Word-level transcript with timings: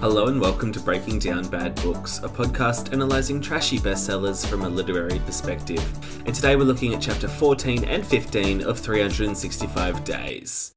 Hello 0.00 0.28
and 0.28 0.40
welcome 0.40 0.70
to 0.70 0.78
Breaking 0.78 1.18
Down 1.18 1.48
Bad 1.48 1.74
Books, 1.82 2.18
a 2.18 2.28
podcast 2.28 2.92
analysing 2.92 3.40
trashy 3.40 3.80
bestsellers 3.80 4.46
from 4.46 4.62
a 4.62 4.68
literary 4.68 5.18
perspective. 5.26 5.82
And 6.24 6.32
today 6.32 6.54
we're 6.54 6.62
looking 6.62 6.94
at 6.94 7.02
chapter 7.02 7.26
14 7.26 7.82
and 7.82 8.06
15 8.06 8.62
of 8.62 8.78
365 8.78 10.04
Days. 10.04 10.70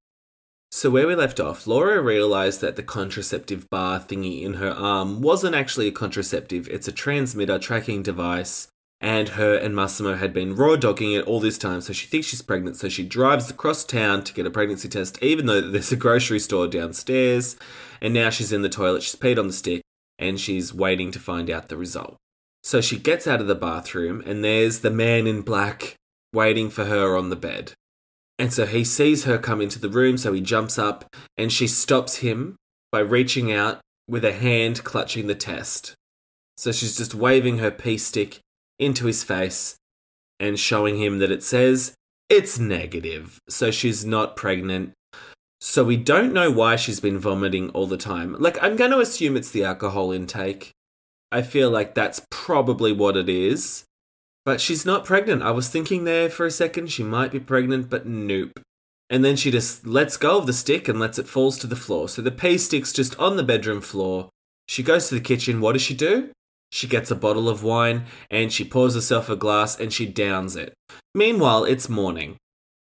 So, 0.72 0.90
where 0.90 1.06
we 1.06 1.14
left 1.14 1.40
off, 1.40 1.68
Laura 1.68 2.02
realised 2.02 2.62
that 2.62 2.78
the 2.78 2.82
contraceptive 2.82 3.70
bar 3.70 4.00
thingy 4.00 4.42
in 4.42 4.56
her 4.56 4.72
arm 4.72 5.22
wasn't 5.22 5.54
actually 5.54 5.88
a 5.88 5.92
contraceptive, 5.92 6.68
it's 6.70 6.88
a 6.88 6.92
transmitter 6.92 7.60
tracking 7.60 8.02
device. 8.02 8.70
And 9.00 9.30
her 9.30 9.56
and 9.56 9.76
Massimo 9.76 10.16
had 10.16 10.34
been 10.34 10.56
raw 10.56 10.76
dogging 10.76 11.14
it 11.14 11.26
all 11.26 11.40
this 11.40 11.60
time, 11.60 11.82
so 11.82 11.94
she 11.94 12.08
thinks 12.08 12.28
she's 12.28 12.42
pregnant. 12.42 12.76
So 12.76 12.90
she 12.90 13.04
drives 13.04 13.52
across 13.52 13.84
town 13.84 14.24
to 14.24 14.34
get 14.34 14.48
a 14.48 14.52
pregnancy 14.52 14.90
test, 14.90 15.22
even 15.22 15.46
though 15.46 15.62
there's 15.62 15.92
a 15.92 15.96
grocery 15.96 16.40
store 16.40 16.68
downstairs. 16.68 17.56
And 18.02 18.14
now 18.14 18.30
she's 18.30 18.52
in 18.52 18.62
the 18.64 18.70
toilet, 18.70 19.04
she's 19.04 19.16
peed 19.16 19.38
on 19.38 19.48
the 19.48 19.54
stick, 19.54 19.82
and 20.18 20.40
she's 20.40 20.74
waiting 20.74 21.12
to 21.12 21.20
find 21.20 21.50
out 21.50 21.70
the 21.70 21.78
result. 21.78 22.18
So 22.64 22.82
she 22.82 22.98
gets 22.98 23.28
out 23.28 23.42
of 23.42 23.48
the 23.48 23.56
bathroom, 23.56 24.24
and 24.26 24.44
there's 24.44 24.80
the 24.80 24.92
man 24.92 25.28
in 25.28 25.42
black 25.42 25.96
waiting 26.34 26.70
for 26.70 26.86
her 26.86 27.16
on 27.16 27.30
the 27.30 27.36
bed. 27.36 27.74
And 28.40 28.52
so 28.52 28.66
he 28.66 28.84
sees 28.84 29.26
her 29.26 29.38
come 29.38 29.62
into 29.62 29.78
the 29.78 29.90
room, 29.90 30.18
so 30.18 30.34
he 30.34 30.42
jumps 30.42 30.80
up 30.80 31.06
and 31.38 31.52
she 31.52 31.68
stops 31.68 32.18
him 32.18 32.56
by 32.92 33.00
reaching 33.00 33.52
out 33.52 33.82
with 34.08 34.26
a 34.26 34.34
hand 34.34 34.84
clutching 34.84 35.28
the 35.28 35.36
test. 35.36 35.94
So 36.58 36.72
she's 36.72 36.98
just 36.98 37.14
waving 37.14 37.60
her 37.60 37.72
pee 37.72 38.00
stick 38.00 38.40
into 38.80 39.06
his 39.06 39.24
face 39.24 39.76
and 40.40 40.60
showing 40.60 40.98
him 40.98 41.20
that 41.20 41.32
it 41.32 41.44
says 41.44 41.94
it's 42.30 42.58
negative. 42.58 43.40
So 43.48 43.70
she's 43.70 44.04
not 44.06 44.36
pregnant. 44.36 44.94
So 45.62 45.84
we 45.84 45.96
don't 45.96 46.34
know 46.34 46.50
why 46.50 46.76
she's 46.76 47.00
been 47.00 47.20
vomiting 47.20 47.70
all 47.70 47.86
the 47.86 47.96
time. 47.96 48.36
Like, 48.40 48.62
I'm 48.64 48.76
going 48.76 48.90
to 48.92 49.00
assume 49.00 49.38
it's 49.38 49.52
the 49.52 49.64
alcohol 49.64 50.12
intake. 50.12 50.72
I 51.32 51.44
feel 51.44 51.70
like 51.70 51.94
that's 51.94 52.26
probably 52.32 52.92
what 52.92 53.16
it 53.16 53.30
is. 53.30 53.86
But 54.44 54.60
she's 54.60 54.88
not 54.88 55.06
pregnant. 55.06 55.44
I 55.44 55.52
was 55.52 55.70
thinking 55.70 56.04
there 56.04 56.30
for 56.30 56.48
a 56.48 56.52
second 56.52 56.92
she 56.92 57.04
might 57.04 57.32
be 57.32 57.40
pregnant, 57.40 57.92
but 57.92 58.08
nope. 58.08 58.60
And 59.08 59.24
then 59.24 59.36
she 59.36 59.52
just 59.52 59.86
lets 59.86 60.18
go 60.18 60.40
of 60.40 60.48
the 60.48 60.54
stick 60.54 60.88
and 60.88 61.00
lets 61.00 61.20
it 61.20 61.28
falls 61.28 61.60
to 61.60 61.68
the 61.68 61.76
floor. 61.76 62.10
So 62.10 62.24
the 62.24 62.32
pee 62.32 62.58
stick's 62.58 62.92
just 62.92 63.18
on 63.20 63.38
the 63.38 63.44
bedroom 63.44 63.82
floor. 63.82 64.30
She 64.68 64.82
goes 64.82 65.10
to 65.10 65.16
the 65.16 65.22
kitchen. 65.22 65.62
What 65.62 65.74
does 65.74 65.84
she 65.84 65.94
do? 65.94 66.32
She 66.72 66.88
gets 66.88 67.12
a 67.12 67.16
bottle 67.16 67.50
of 67.50 67.64
wine 67.64 68.06
and 68.32 68.52
she 68.52 68.64
pours 68.64 68.96
herself 68.96 69.30
a 69.30 69.36
glass 69.36 69.80
and 69.80 69.94
she 69.94 70.08
downs 70.08 70.56
it. 70.56 70.74
Meanwhile, 71.14 71.66
it's 71.66 71.90
morning. 71.90 72.38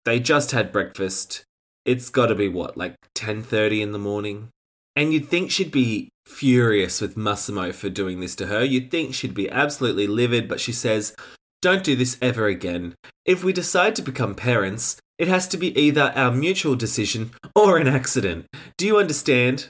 They 0.06 0.20
just 0.20 0.52
had 0.52 0.72
breakfast. 0.72 1.44
It's 1.90 2.12
got 2.12 2.28
to 2.28 2.36
be 2.36 2.48
what, 2.48 2.78
like 2.78 2.94
10:30 3.16 3.82
in 3.82 3.94
the 3.94 3.98
morning? 3.98 4.50
And 4.96 5.12
you'd 5.12 5.28
think 5.28 5.50
she'd 5.50 5.72
be 5.72 6.10
furious 6.28 7.02
with 7.02 7.18
Massimo 7.18 7.72
for 7.72 7.90
doing 7.90 8.20
this 8.20 8.36
to 8.36 8.46
her. 8.46 8.64
You'd 8.64 8.92
think 8.92 9.16
she'd 9.16 9.34
be 9.34 9.50
absolutely 9.50 10.06
livid, 10.06 10.48
but 10.48 10.60
she 10.60 10.72
says, 10.72 11.16
don't 11.64 11.84
do 11.84 11.96
this 11.96 12.16
ever 12.22 12.46
again. 12.46 12.94
If 13.26 13.44
we 13.44 13.54
decide 13.54 13.96
to 13.96 14.04
become 14.04 14.36
parents, 14.36 14.98
it 15.18 15.28
has 15.28 15.48
to 15.48 15.58
be 15.58 15.78
either 15.78 16.14
our 16.16 16.32
mutual 16.32 16.76
decision 16.76 17.32
or 17.56 17.78
an 17.78 17.88
accident. 17.88 18.46
Do 18.78 18.86
you 18.86 19.00
understand? 19.00 19.70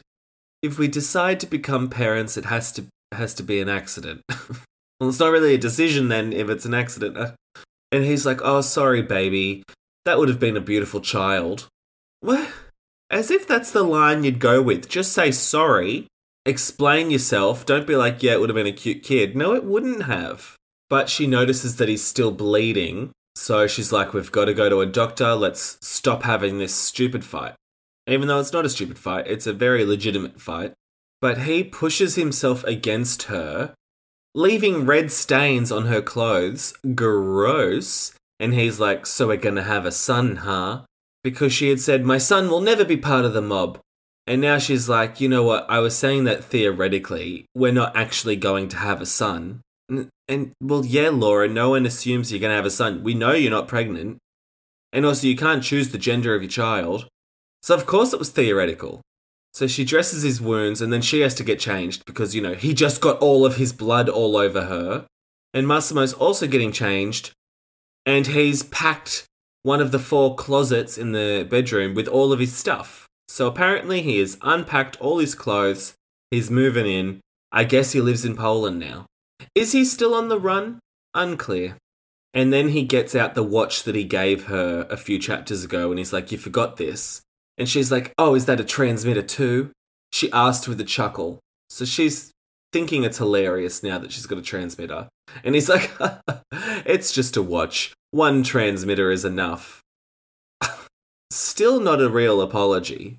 If 0.61 0.77
we 0.77 0.89
decide 0.89 1.39
to 1.39 1.47
become 1.47 1.89
parents, 1.89 2.35
it 2.35 2.45
has 2.45 2.73
to 2.73 2.87
has 3.13 3.33
to 3.35 3.43
be 3.43 3.61
an 3.61 3.69
accident. 3.69 4.23
well, 4.99 5.09
it's 5.09 5.19
not 5.19 5.31
really 5.31 5.55
a 5.55 5.57
decision 5.69 6.09
then 6.09 6.33
if 6.33 6.49
it's 6.49 6.65
an 6.65 6.73
accident. 6.73 7.33
And 7.93 8.03
he's 8.03 8.25
like, 8.25 8.41
"Oh, 8.43 8.59
sorry, 8.59 9.01
baby. 9.01 9.63
That 10.03 10.19
would 10.19 10.27
have 10.27 10.39
been 10.39 10.57
a 10.57 10.71
beautiful 10.71 10.99
child." 10.99 11.69
What? 12.21 12.49
As 13.09 13.31
if 13.31 13.47
that's 13.47 13.71
the 13.71 13.83
line 13.83 14.23
you'd 14.23 14.39
go 14.39 14.61
with. 14.61 14.87
Just 14.87 15.13
say 15.13 15.31
sorry. 15.31 16.07
Explain 16.45 17.11
yourself. 17.11 17.65
Don't 17.65 17.87
be 17.87 17.95
like, 17.95 18.23
"Yeah, 18.23 18.33
it 18.33 18.39
would 18.39 18.49
have 18.49 18.55
been 18.55 18.67
a 18.67 18.71
cute 18.71 19.03
kid." 19.03 19.35
No, 19.35 19.53
it 19.53 19.63
wouldn't 19.63 20.03
have 20.03 20.57
but 20.89 21.07
she 21.07 21.27
notices 21.27 21.77
that 21.77 21.87
he's 21.87 22.03
still 22.03 22.31
bleeding. 22.31 23.11
So 23.35 23.67
she's 23.67 23.91
like, 23.91 24.13
We've 24.13 24.31
got 24.31 24.45
to 24.45 24.53
go 24.53 24.69
to 24.69 24.81
a 24.81 24.85
doctor. 24.85 25.35
Let's 25.35 25.77
stop 25.81 26.23
having 26.23 26.57
this 26.57 26.73
stupid 26.73 27.23
fight. 27.23 27.53
Even 28.07 28.27
though 28.27 28.39
it's 28.39 28.53
not 28.53 28.65
a 28.65 28.69
stupid 28.69 28.97
fight, 28.97 29.27
it's 29.27 29.47
a 29.47 29.53
very 29.53 29.85
legitimate 29.85 30.41
fight. 30.41 30.73
But 31.21 31.39
he 31.39 31.63
pushes 31.63 32.15
himself 32.15 32.63
against 32.63 33.23
her, 33.23 33.75
leaving 34.33 34.85
red 34.85 35.11
stains 35.11 35.71
on 35.71 35.85
her 35.85 36.01
clothes. 36.01 36.73
Gross. 36.95 38.13
And 38.39 38.53
he's 38.53 38.79
like, 38.79 39.05
So 39.05 39.27
we're 39.27 39.37
going 39.37 39.55
to 39.55 39.63
have 39.63 39.85
a 39.85 39.91
son, 39.91 40.37
huh? 40.37 40.81
Because 41.23 41.51
she 41.51 41.69
had 41.69 41.79
said, 41.79 42.05
My 42.05 42.17
son 42.17 42.49
will 42.49 42.61
never 42.61 42.85
be 42.85 42.97
part 42.97 43.25
of 43.25 43.33
the 43.33 43.41
mob. 43.41 43.79
And 44.25 44.41
now 44.41 44.57
she's 44.57 44.87
like, 44.87 45.19
You 45.19 45.29
know 45.29 45.43
what? 45.43 45.65
I 45.69 45.79
was 45.79 45.97
saying 45.97 46.23
that 46.25 46.43
theoretically, 46.43 47.45
we're 47.55 47.71
not 47.71 47.95
actually 47.95 48.35
going 48.35 48.69
to 48.69 48.77
have 48.77 49.01
a 49.01 49.05
son. 49.05 49.61
And, 49.89 50.09
and 50.27 50.51
well, 50.61 50.85
yeah, 50.85 51.09
Laura, 51.09 51.47
no 51.47 51.71
one 51.71 51.85
assumes 51.85 52.31
you're 52.31 52.39
going 52.39 52.51
to 52.51 52.55
have 52.55 52.65
a 52.65 52.71
son. 52.71 53.03
We 53.03 53.13
know 53.13 53.33
you're 53.33 53.51
not 53.51 53.67
pregnant. 53.67 54.17
And 54.93 55.05
also, 55.05 55.27
you 55.27 55.35
can't 55.35 55.63
choose 55.63 55.89
the 55.89 55.97
gender 55.97 56.35
of 56.35 56.41
your 56.41 56.49
child. 56.49 57.07
So, 57.61 57.75
of 57.75 57.85
course, 57.85 58.13
it 58.13 58.19
was 58.19 58.29
theoretical. 58.29 59.01
So 59.53 59.67
she 59.67 59.83
dresses 59.83 60.23
his 60.23 60.39
wounds 60.39 60.81
and 60.81 60.93
then 60.93 61.01
she 61.01 61.21
has 61.21 61.33
to 61.35 61.43
get 61.43 61.59
changed 61.59 62.05
because, 62.05 62.35
you 62.35 62.41
know, 62.41 62.53
he 62.53 62.73
just 62.73 63.01
got 63.01 63.19
all 63.19 63.45
of 63.45 63.55
his 63.55 63.73
blood 63.73 64.07
all 64.07 64.37
over 64.37 64.65
her. 64.65 65.05
And 65.53 65.67
Massimo's 65.67 66.13
also 66.13 66.47
getting 66.47 66.71
changed 66.71 67.31
and 68.05 68.27
he's 68.27 68.63
packed 68.63 69.25
one 69.63 69.81
of 69.81 69.91
the 69.91 69.99
four 69.99 70.35
closets 70.35 70.97
in 70.97 71.11
the 71.11 71.45
bedroom 71.49 71.93
with 71.93 72.07
all 72.07 72.31
of 72.31 72.39
his 72.39 72.55
stuff. 72.55 73.07
So 73.27 73.47
apparently 73.47 74.01
he 74.01 74.19
has 74.19 74.37
unpacked 74.41 74.99
all 74.99 75.19
his 75.19 75.35
clothes, 75.35 75.93
he's 76.31 76.49
moving 76.49 76.87
in. 76.87 77.21
I 77.51 77.63
guess 77.63 77.91
he 77.91 78.01
lives 78.01 78.25
in 78.25 78.35
Poland 78.35 78.79
now. 78.79 79.05
Is 79.55 79.71
he 79.71 79.85
still 79.85 80.13
on 80.13 80.29
the 80.29 80.39
run? 80.39 80.79
Unclear. 81.13 81.77
And 82.33 82.53
then 82.53 82.69
he 82.69 82.83
gets 82.83 83.15
out 83.15 83.33
the 83.33 83.43
watch 83.43 83.83
that 83.83 83.95
he 83.95 84.03
gave 84.03 84.45
her 84.45 84.85
a 84.89 84.97
few 84.97 85.17
chapters 85.17 85.63
ago 85.63 85.89
and 85.89 85.97
he's 85.97 86.13
like, 86.13 86.31
You 86.31 86.37
forgot 86.37 86.77
this. 86.77 87.21
And 87.57 87.67
she's 87.67 87.91
like, 87.91 88.13
Oh, 88.17 88.35
is 88.35 88.45
that 88.45 88.59
a 88.59 88.65
transmitter 88.65 89.23
too? 89.23 89.71
She 90.11 90.31
asked 90.31 90.67
with 90.67 90.79
a 90.79 90.85
chuckle. 90.85 91.39
So 91.69 91.85
she's 91.85 92.31
thinking 92.71 93.03
it's 93.03 93.17
hilarious 93.17 93.81
now 93.81 93.97
that 93.97 94.11
she's 94.11 94.27
got 94.27 94.37
a 94.37 94.43
transmitter. 94.43 95.07
And 95.43 95.55
he's 95.55 95.69
like, 95.69 95.91
It's 96.85 97.11
just 97.11 97.35
a 97.35 97.41
watch. 97.41 97.93
One 98.11 98.43
transmitter 98.43 99.11
is 99.11 99.23
enough. 99.23 99.83
Still 101.31 101.79
not 101.79 102.01
a 102.01 102.09
real 102.09 102.41
apology. 102.41 103.17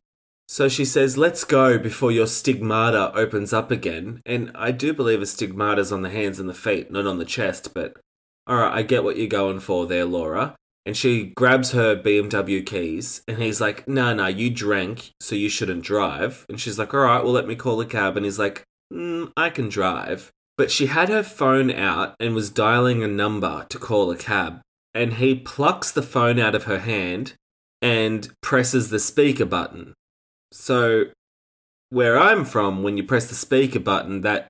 So 0.49 0.69
she 0.69 0.85
says, 0.85 1.17
Let's 1.17 1.45
go 1.45 1.79
before 1.79 2.11
your 2.11 2.27
stigmata 2.27 3.13
opens 3.15 3.53
up 3.53 3.71
again. 3.71 4.21
And 4.27 4.51
I 4.57 4.73
do 4.73 4.93
believe 4.93 5.23
a 5.23 5.27
stigmata's 5.27 5.93
on 5.93 6.03
the 6.03 6.11
hands 6.11 6.41
and 6.41 6.49
the 6.49 6.55
feet, 6.55 6.91
not 6.91 7.07
on 7.07 7.19
the 7.19 7.25
chest, 7.25 7.73
but 7.73 7.97
alright, 8.51 8.73
I 8.73 8.83
get 8.83 9.05
what 9.05 9.17
you're 9.17 9.29
going 9.29 9.61
for 9.61 9.87
there, 9.87 10.05
Laura. 10.05 10.57
And 10.85 10.97
she 10.97 11.27
grabs 11.37 11.71
her 11.71 11.95
BMW 11.95 12.67
keys, 12.67 13.23
and 13.29 13.39
he's 13.39 13.61
like, 13.61 13.87
Nah, 13.87 14.13
nah, 14.15 14.27
you 14.27 14.51
drank, 14.51 15.13
so 15.21 15.37
you 15.37 15.49
shouldn't 15.49 15.85
drive. 15.85 16.47
And 16.49 16.61
she's 16.61 16.81
like, 16.81 16.93
Alright, 16.93 17.23
well, 17.23 17.33
let 17.33 17.47
me 17.47 17.55
call 17.55 17.81
a 17.81 17.87
cab. 17.87 18.17
And 18.17 18.25
he's 18.25 18.41
like, 18.41 18.65
mm, 18.93 19.31
I 19.37 19.51
can 19.51 19.69
drive. 19.69 20.33
But 20.59 20.73
she 20.73 20.87
had 20.87 21.09
her 21.11 21.23
phone 21.23 21.71
out 21.71 22.17
and 22.19 22.35
was 22.35 22.51
dialing 22.51 23.05
a 23.05 23.09
number 23.09 23.67
to 23.69 23.79
call 23.79 24.11
a 24.11 24.17
cab. 24.17 24.61
And 24.95 25.15
he 25.15 25.35
plucks 25.35 25.91
the 25.91 26.03
phone 26.03 26.39
out 26.39 26.55
of 26.55 26.65
her 26.65 26.81
hand 26.81 27.35
and 27.83 28.29
presses 28.43 28.91
the 28.91 28.99
speaker 28.99 29.45
button. 29.45 29.95
So, 30.53 31.07
where 31.91 32.19
I'm 32.19 32.45
from, 32.45 32.83
when 32.83 32.97
you 32.97 33.05
press 33.05 33.29
the 33.29 33.35
speaker 33.35 33.81
button, 33.81 34.21
that 34.23 34.49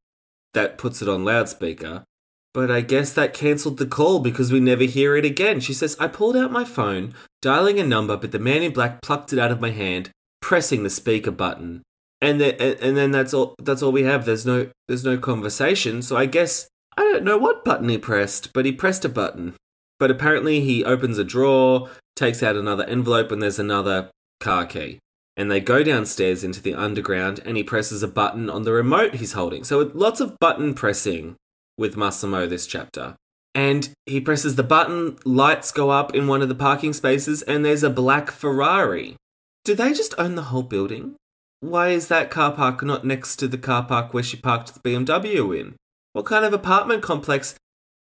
that 0.54 0.78
puts 0.78 1.00
it 1.00 1.08
on 1.08 1.24
loudspeaker. 1.24 2.04
But 2.52 2.70
I 2.70 2.80
guess 2.80 3.12
that 3.12 3.32
cancelled 3.32 3.78
the 3.78 3.86
call 3.86 4.18
because 4.18 4.50
we 4.50 4.58
never 4.58 4.84
hear 4.84 5.16
it 5.16 5.24
again. 5.24 5.60
She 5.60 5.72
says, 5.72 5.96
I 6.00 6.08
pulled 6.08 6.36
out 6.36 6.50
my 6.50 6.64
phone, 6.64 7.14
dialing 7.40 7.78
a 7.78 7.84
number, 7.84 8.16
but 8.16 8.32
the 8.32 8.40
man 8.40 8.62
in 8.62 8.72
black 8.72 9.02
plucked 9.02 9.32
it 9.32 9.38
out 9.38 9.52
of 9.52 9.60
my 9.60 9.70
hand, 9.70 10.10
pressing 10.42 10.82
the 10.82 10.90
speaker 10.90 11.30
button. 11.30 11.82
And 12.20 12.40
then, 12.40 12.54
and 12.60 12.96
then 12.96 13.12
that's 13.12 13.32
all 13.32 13.54
that's 13.62 13.82
all 13.82 13.92
we 13.92 14.02
have. 14.02 14.26
There's 14.26 14.44
no 14.44 14.68
there's 14.88 15.04
no 15.04 15.16
conversation. 15.16 16.02
So 16.02 16.16
I 16.16 16.26
guess 16.26 16.68
I 16.96 17.02
don't 17.02 17.24
know 17.24 17.38
what 17.38 17.64
button 17.64 17.88
he 17.88 17.98
pressed, 17.98 18.52
but 18.52 18.66
he 18.66 18.72
pressed 18.72 19.04
a 19.04 19.08
button. 19.08 19.54
But 20.00 20.10
apparently 20.10 20.62
he 20.62 20.84
opens 20.84 21.18
a 21.18 21.24
drawer, 21.24 21.90
takes 22.16 22.42
out 22.42 22.56
another 22.56 22.84
envelope, 22.84 23.30
and 23.30 23.40
there's 23.40 23.60
another 23.60 24.10
car 24.40 24.66
key. 24.66 24.98
And 25.36 25.50
they 25.50 25.60
go 25.60 25.84
downstairs 25.84 26.42
into 26.42 26.60
the 26.60 26.74
underground, 26.74 27.40
and 27.44 27.56
he 27.56 27.62
presses 27.62 28.02
a 28.02 28.08
button 28.08 28.50
on 28.50 28.64
the 28.64 28.72
remote 28.72 29.14
he's 29.14 29.34
holding. 29.34 29.62
So 29.62 29.92
lots 29.94 30.20
of 30.20 30.38
button 30.40 30.74
pressing 30.74 31.36
with 31.78 31.96
Massimo 31.96 32.46
this 32.46 32.66
chapter. 32.66 33.14
And 33.54 33.90
he 34.06 34.20
presses 34.20 34.56
the 34.56 34.62
button, 34.62 35.18
lights 35.24 35.70
go 35.70 35.90
up 35.90 36.14
in 36.14 36.26
one 36.26 36.40
of 36.40 36.48
the 36.48 36.54
parking 36.54 36.92
spaces, 36.92 37.42
and 37.42 37.64
there's 37.64 37.82
a 37.82 37.90
black 37.90 38.30
Ferrari. 38.30 39.16
Do 39.64 39.74
they 39.74 39.92
just 39.92 40.14
own 40.16 40.34
the 40.34 40.44
whole 40.44 40.62
building? 40.62 41.16
Why 41.60 41.88
is 41.88 42.08
that 42.08 42.30
car 42.30 42.52
park 42.52 42.82
not 42.82 43.04
next 43.04 43.36
to 43.36 43.48
the 43.48 43.58
car 43.58 43.84
park 43.84 44.14
where 44.14 44.22
she 44.22 44.38
parked 44.38 44.72
the 44.72 44.80
BMW 44.80 45.58
in? 45.58 45.74
What 46.14 46.24
kind 46.24 46.44
of 46.44 46.54
apartment 46.54 47.02
complex 47.02 47.54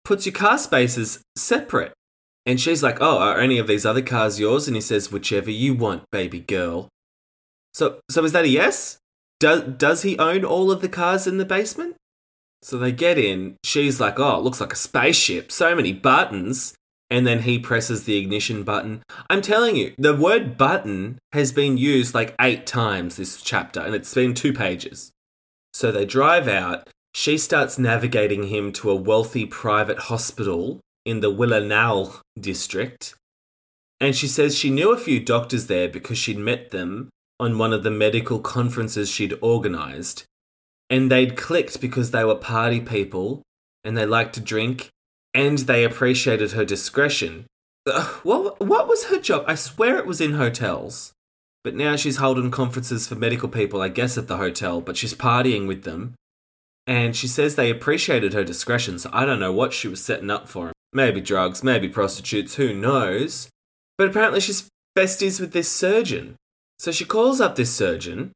puts 0.04 0.26
your 0.26 0.34
car 0.34 0.58
spaces 0.58 1.22
separate? 1.36 1.92
And 2.44 2.60
she's 2.60 2.82
like, 2.82 2.98
Oh, 3.00 3.18
are 3.18 3.40
any 3.40 3.58
of 3.58 3.66
these 3.66 3.86
other 3.86 4.02
cars 4.02 4.40
yours? 4.40 4.66
And 4.66 4.76
he 4.76 4.80
says, 4.80 5.12
Whichever 5.12 5.50
you 5.50 5.74
want, 5.74 6.04
baby 6.10 6.40
girl. 6.40 6.88
So, 7.74 8.00
so 8.10 8.24
is 8.24 8.32
that 8.32 8.44
a 8.44 8.48
yes? 8.48 8.98
Does, 9.40 9.62
does 9.62 10.02
he 10.02 10.18
own 10.18 10.44
all 10.44 10.70
of 10.70 10.82
the 10.82 10.88
cars 10.88 11.26
in 11.26 11.38
the 11.38 11.44
basement? 11.44 11.96
So 12.62 12.78
they 12.78 12.92
get 12.92 13.18
in. 13.18 13.56
She's 13.64 14.00
like, 14.00 14.18
Oh, 14.18 14.38
it 14.38 14.42
looks 14.42 14.60
like 14.60 14.72
a 14.72 14.76
spaceship. 14.76 15.52
So 15.52 15.74
many 15.74 15.92
buttons. 15.92 16.74
And 17.10 17.26
then 17.26 17.42
he 17.42 17.58
presses 17.58 18.04
the 18.04 18.16
ignition 18.16 18.62
button. 18.62 19.02
I'm 19.28 19.42
telling 19.42 19.76
you, 19.76 19.92
the 19.98 20.16
word 20.16 20.56
button 20.56 21.18
has 21.34 21.52
been 21.52 21.76
used 21.76 22.14
like 22.14 22.34
eight 22.40 22.66
times 22.66 23.16
this 23.16 23.42
chapter, 23.42 23.80
and 23.80 23.94
it's 23.94 24.14
been 24.14 24.32
two 24.32 24.54
pages. 24.54 25.12
So 25.74 25.92
they 25.92 26.06
drive 26.06 26.48
out. 26.48 26.88
She 27.14 27.36
starts 27.36 27.78
navigating 27.78 28.44
him 28.44 28.72
to 28.72 28.90
a 28.90 28.96
wealthy 28.96 29.44
private 29.44 29.98
hospital 29.98 30.80
in 31.04 31.20
the 31.20 31.30
Wilanów 31.32 32.20
district. 32.38 33.14
And 34.00 34.16
she 34.16 34.26
says 34.26 34.58
she 34.58 34.70
knew 34.70 34.92
a 34.92 34.98
few 34.98 35.20
doctors 35.20 35.66
there 35.66 35.88
because 35.88 36.18
she'd 36.18 36.38
met 36.38 36.70
them 36.70 37.10
on 37.38 37.58
one 37.58 37.72
of 37.72 37.82
the 37.82 37.90
medical 37.90 38.40
conferences 38.40 39.10
she'd 39.10 39.38
organized. 39.40 40.24
And 40.88 41.10
they'd 41.10 41.36
clicked 41.36 41.80
because 41.80 42.10
they 42.10 42.24
were 42.24 42.34
party 42.34 42.80
people 42.80 43.42
and 43.84 43.96
they 43.96 44.06
liked 44.06 44.34
to 44.34 44.40
drink 44.40 44.88
and 45.34 45.58
they 45.58 45.84
appreciated 45.84 46.52
her 46.52 46.64
discretion. 46.64 47.46
what, 48.22 48.60
what 48.60 48.88
was 48.88 49.04
her 49.04 49.18
job? 49.18 49.44
I 49.46 49.54
swear 49.54 49.98
it 49.98 50.06
was 50.06 50.20
in 50.20 50.34
hotels. 50.34 51.12
But 51.64 51.74
now 51.74 51.96
she's 51.96 52.16
holding 52.16 52.50
conferences 52.50 53.06
for 53.06 53.14
medical 53.14 53.48
people, 53.48 53.80
I 53.80 53.88
guess, 53.88 54.18
at 54.18 54.26
the 54.26 54.36
hotel, 54.36 54.80
but 54.80 54.96
she's 54.96 55.14
partying 55.14 55.68
with 55.68 55.84
them. 55.84 56.14
And 56.86 57.14
she 57.14 57.28
says 57.28 57.54
they 57.54 57.70
appreciated 57.70 58.32
her 58.32 58.44
discretion, 58.44 58.98
so 58.98 59.10
I 59.12 59.24
don't 59.24 59.40
know 59.40 59.52
what 59.52 59.72
she 59.72 59.88
was 59.88 60.04
setting 60.04 60.30
up 60.30 60.48
for 60.48 60.68
him. 60.68 60.72
Maybe 60.92 61.20
drugs, 61.20 61.62
maybe 61.62 61.88
prostitutes, 61.88 62.56
who 62.56 62.74
knows? 62.74 63.48
But 63.96 64.08
apparently 64.08 64.40
she's 64.40 64.68
besties 64.98 65.40
with 65.40 65.52
this 65.52 65.70
surgeon. 65.70 66.36
So 66.78 66.90
she 66.90 67.04
calls 67.04 67.40
up 67.40 67.54
this 67.56 67.74
surgeon 67.74 68.32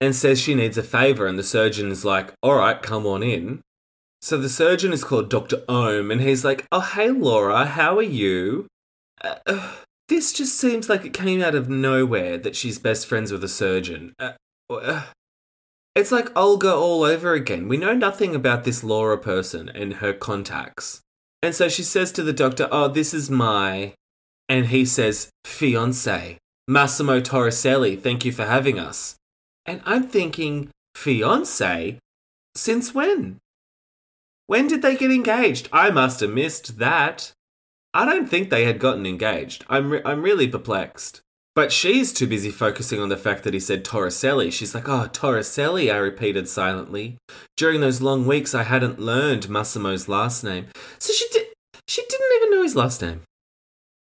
and 0.00 0.14
says 0.14 0.40
she 0.40 0.54
needs 0.54 0.76
a 0.76 0.82
favour, 0.82 1.26
and 1.26 1.38
the 1.38 1.44
surgeon 1.44 1.90
is 1.90 2.04
like, 2.04 2.32
alright, 2.44 2.82
come 2.82 3.06
on 3.06 3.22
in. 3.22 3.60
So 4.20 4.38
the 4.38 4.48
surgeon 4.48 4.92
is 4.92 5.04
called 5.04 5.30
Dr. 5.30 5.62
Ohm, 5.68 6.10
and 6.10 6.20
he's 6.20 6.44
like, 6.44 6.66
oh, 6.72 6.80
hey, 6.80 7.10
Laura, 7.10 7.66
how 7.66 7.96
are 7.98 8.02
you? 8.02 8.66
Uh, 9.22 9.36
uh, 9.46 9.72
this 10.08 10.32
just 10.32 10.58
seems 10.58 10.88
like 10.88 11.04
it 11.04 11.12
came 11.14 11.42
out 11.42 11.54
of 11.54 11.68
nowhere 11.68 12.38
that 12.38 12.56
she's 12.56 12.78
best 12.78 13.06
friends 13.06 13.30
with 13.30 13.44
a 13.44 13.48
surgeon. 13.48 14.14
Uh, 14.18 14.32
uh 14.70 15.02
it's 15.94 16.10
like 16.10 16.36
Olga 16.36 16.72
all 16.74 17.04
over 17.04 17.34
again. 17.34 17.68
We 17.68 17.76
know 17.76 17.94
nothing 17.94 18.34
about 18.34 18.64
this 18.64 18.82
Laura 18.82 19.18
person 19.18 19.68
and 19.68 19.94
her 19.94 20.12
contacts. 20.12 21.00
And 21.42 21.54
so 21.54 21.68
she 21.68 21.82
says 21.82 22.10
to 22.12 22.22
the 22.22 22.32
doctor, 22.32 22.68
Oh, 22.72 22.88
this 22.88 23.14
is 23.14 23.30
my. 23.30 23.94
And 24.48 24.66
he 24.66 24.84
says, 24.84 25.30
Fiance. 25.44 26.38
Massimo 26.66 27.20
Torricelli, 27.20 28.00
thank 28.00 28.24
you 28.24 28.32
for 28.32 28.44
having 28.46 28.78
us. 28.78 29.16
And 29.66 29.82
I'm 29.84 30.04
thinking, 30.04 30.70
Fiance? 30.94 31.98
Since 32.54 32.94
when? 32.94 33.38
When 34.46 34.66
did 34.66 34.82
they 34.82 34.96
get 34.96 35.10
engaged? 35.10 35.68
I 35.72 35.90
must 35.90 36.20
have 36.20 36.30
missed 36.30 36.78
that. 36.78 37.32
I 37.92 38.04
don't 38.04 38.28
think 38.28 38.50
they 38.50 38.64
had 38.64 38.78
gotten 38.78 39.06
engaged. 39.06 39.64
I'm, 39.68 39.90
re- 39.90 40.02
I'm 40.04 40.22
really 40.22 40.48
perplexed. 40.48 41.20
But 41.54 41.70
she's 41.70 42.12
too 42.12 42.26
busy 42.26 42.50
focusing 42.50 43.00
on 43.00 43.10
the 43.10 43.16
fact 43.16 43.44
that 43.44 43.54
he 43.54 43.60
said 43.60 43.84
Torricelli. 43.84 44.52
She's 44.52 44.74
like, 44.74 44.88
oh, 44.88 45.08
Torricelli, 45.12 45.92
I 45.92 45.98
repeated 45.98 46.48
silently. 46.48 47.16
During 47.56 47.80
those 47.80 48.00
long 48.00 48.26
weeks, 48.26 48.54
I 48.54 48.64
hadn't 48.64 48.98
learned 48.98 49.48
Massimo's 49.48 50.08
last 50.08 50.42
name. 50.42 50.66
So 50.98 51.12
she 51.12 51.26
did. 51.32 51.46
She 51.86 52.02
didn't 52.08 52.32
even 52.36 52.50
know 52.50 52.62
his 52.62 52.74
last 52.74 53.00
name. 53.00 53.22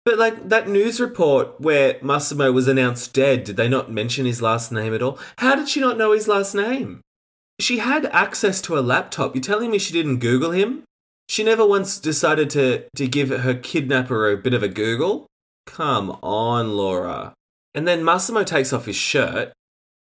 But 0.06 0.18
like 0.18 0.50
that 0.50 0.69
news 0.69 1.00
report 1.00 1.59
where 1.59 1.98
Massimo 2.01 2.51
was 2.51 2.68
announced 2.68 3.13
dead, 3.13 3.44
did 3.44 3.57
they 3.57 3.68
not 3.68 3.92
mention 3.92 4.25
his 4.25 4.42
last 4.42 4.71
name 4.71 4.94
at 4.94 5.01
all? 5.01 5.19
How 5.38 5.56
did 5.56 5.68
she 5.68 5.80
not 5.80 5.98
know 5.98 6.13
his 6.13 6.27
last 6.27 6.56
name? 6.56 7.01
She 7.59 7.80
had 7.80 8.06
access 8.07 8.62
to 8.62 8.80
a 8.80 8.81
laptop. 8.81 9.36
You're 9.36 9.44
telling 9.44 9.69
me 9.69 9.77
she 9.77 9.94
didn't 9.94 10.18
Google 10.18 10.51
him? 10.51 10.83
She 11.30 11.44
never 11.44 11.65
once 11.65 12.00
decided 12.00 12.50
to, 12.51 12.86
to 12.95 13.07
give 13.07 13.30
her 13.30 13.53
kidnapper 13.53 14.31
a 14.31 14.38
bit 14.38 14.53
of 14.53 14.63
a 14.63 14.68
Google? 14.68 15.27
Come 15.68 16.18
on, 16.24 16.71
Laura. 16.71 17.33
And 17.74 17.88
then 17.88 18.04
Massimo 18.04 18.44
takes 18.44 18.74
off 18.74 18.86
his 18.86 18.96
shirt 18.96 19.54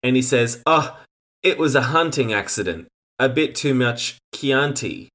and 0.03 0.17
he 0.17 0.23
says, 0.23 0.63
Oh, 0.67 0.99
it 1.43 1.59
was 1.59 1.75
a 1.75 1.83
hunting 1.83 2.33
accident. 2.33 2.89
A 3.19 3.29
bit 3.29 3.55
too 3.55 3.75
much 3.75 4.19
Chianti. 4.35 5.09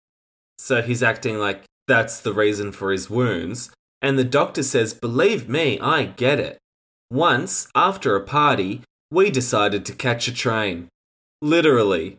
So 0.58 0.82
he's 0.82 1.04
acting 1.04 1.38
like 1.38 1.64
that's 1.88 2.20
the 2.20 2.34
reason 2.34 2.72
for 2.72 2.92
his 2.92 3.10
wounds. 3.10 3.72
And 4.02 4.18
the 4.18 4.24
doctor 4.24 4.64
says, 4.64 4.94
Believe 4.94 5.50
me, 5.50 5.80
I 5.80 6.06
get 6.06 6.40
it. 6.40 6.58
Once, 7.12 7.68
after 7.76 8.16
a 8.16 8.24
party, 8.24 8.82
we 9.12 9.30
decided 9.30 9.86
to 9.86 9.94
catch 9.94 10.28
a 10.28 10.34
train. 10.34 10.88
Literally. 11.42 12.18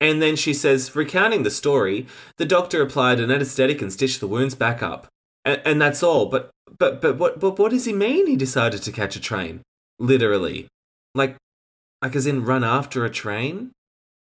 And 0.00 0.20
then 0.20 0.36
she 0.36 0.52
says, 0.52 0.96
recounting 0.96 1.44
the 1.44 1.50
story, 1.50 2.06
the 2.36 2.44
doctor 2.44 2.82
applied 2.82 3.20
an 3.20 3.30
anesthetic 3.30 3.80
and 3.80 3.92
stitched 3.92 4.20
the 4.20 4.26
wounds 4.26 4.54
back 4.54 4.82
up. 4.82 5.06
And, 5.44 5.62
and 5.64 5.80
that's 5.80 6.02
all. 6.02 6.26
But 6.26 6.50
but 6.78 7.00
but 7.00 7.18
what 7.18 7.40
but 7.40 7.58
what 7.58 7.70
does 7.70 7.84
he 7.84 7.92
mean? 7.92 8.26
He 8.26 8.36
decided 8.36 8.82
to 8.82 8.92
catch 8.92 9.16
a 9.16 9.20
train, 9.20 9.62
literally, 9.98 10.68
like 11.14 11.36
like 12.00 12.16
as 12.16 12.26
in 12.26 12.44
run 12.44 12.64
after 12.64 13.04
a 13.04 13.10
train. 13.10 13.72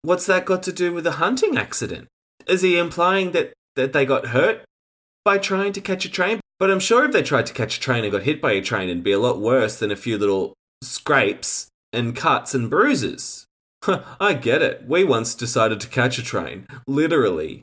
What's 0.02 0.26
that 0.26 0.44
got 0.44 0.62
to 0.64 0.72
do 0.72 0.92
with 0.92 1.06
a 1.06 1.12
hunting 1.12 1.56
accident? 1.56 2.08
Is 2.46 2.62
he 2.62 2.78
implying 2.78 3.32
that 3.32 3.52
that 3.76 3.92
they 3.92 4.04
got 4.04 4.26
hurt 4.26 4.64
by 5.24 5.38
trying 5.38 5.72
to 5.72 5.80
catch 5.80 6.04
a 6.04 6.10
train? 6.10 6.40
But 6.60 6.70
I'm 6.70 6.80
sure 6.80 7.04
if 7.04 7.12
they 7.12 7.22
tried 7.22 7.46
to 7.46 7.54
catch 7.54 7.78
a 7.78 7.80
train 7.80 8.04
and 8.04 8.12
got 8.12 8.22
hit 8.22 8.40
by 8.40 8.52
a 8.52 8.62
train, 8.62 8.88
it'd 8.88 9.02
be 9.02 9.12
a 9.12 9.18
lot 9.18 9.40
worse 9.40 9.78
than 9.78 9.90
a 9.90 9.96
few 9.96 10.16
little 10.16 10.54
scrapes 10.82 11.68
and 11.92 12.14
cuts 12.14 12.54
and 12.54 12.70
bruises. 12.70 13.44
I 14.20 14.34
get 14.34 14.62
it. 14.62 14.86
We 14.86 15.04
once 15.04 15.34
decided 15.34 15.80
to 15.80 15.88
catch 15.88 16.18
a 16.18 16.22
train, 16.22 16.66
literally. 16.86 17.62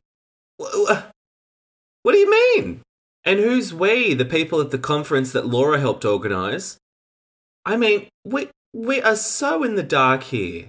What 0.57 1.11
do 2.05 2.17
you 2.17 2.29
mean? 2.29 2.81
And 3.23 3.39
who's 3.39 3.73
we, 3.73 4.13
the 4.13 4.25
people 4.25 4.59
at 4.61 4.71
the 4.71 4.77
conference 4.77 5.31
that 5.31 5.47
Laura 5.47 5.79
helped 5.79 6.05
organise? 6.05 6.77
I 7.65 7.77
mean, 7.77 8.07
we, 8.25 8.49
we 8.73 9.01
are 9.01 9.15
so 9.15 9.63
in 9.63 9.75
the 9.75 9.83
dark 9.83 10.23
here. 10.23 10.67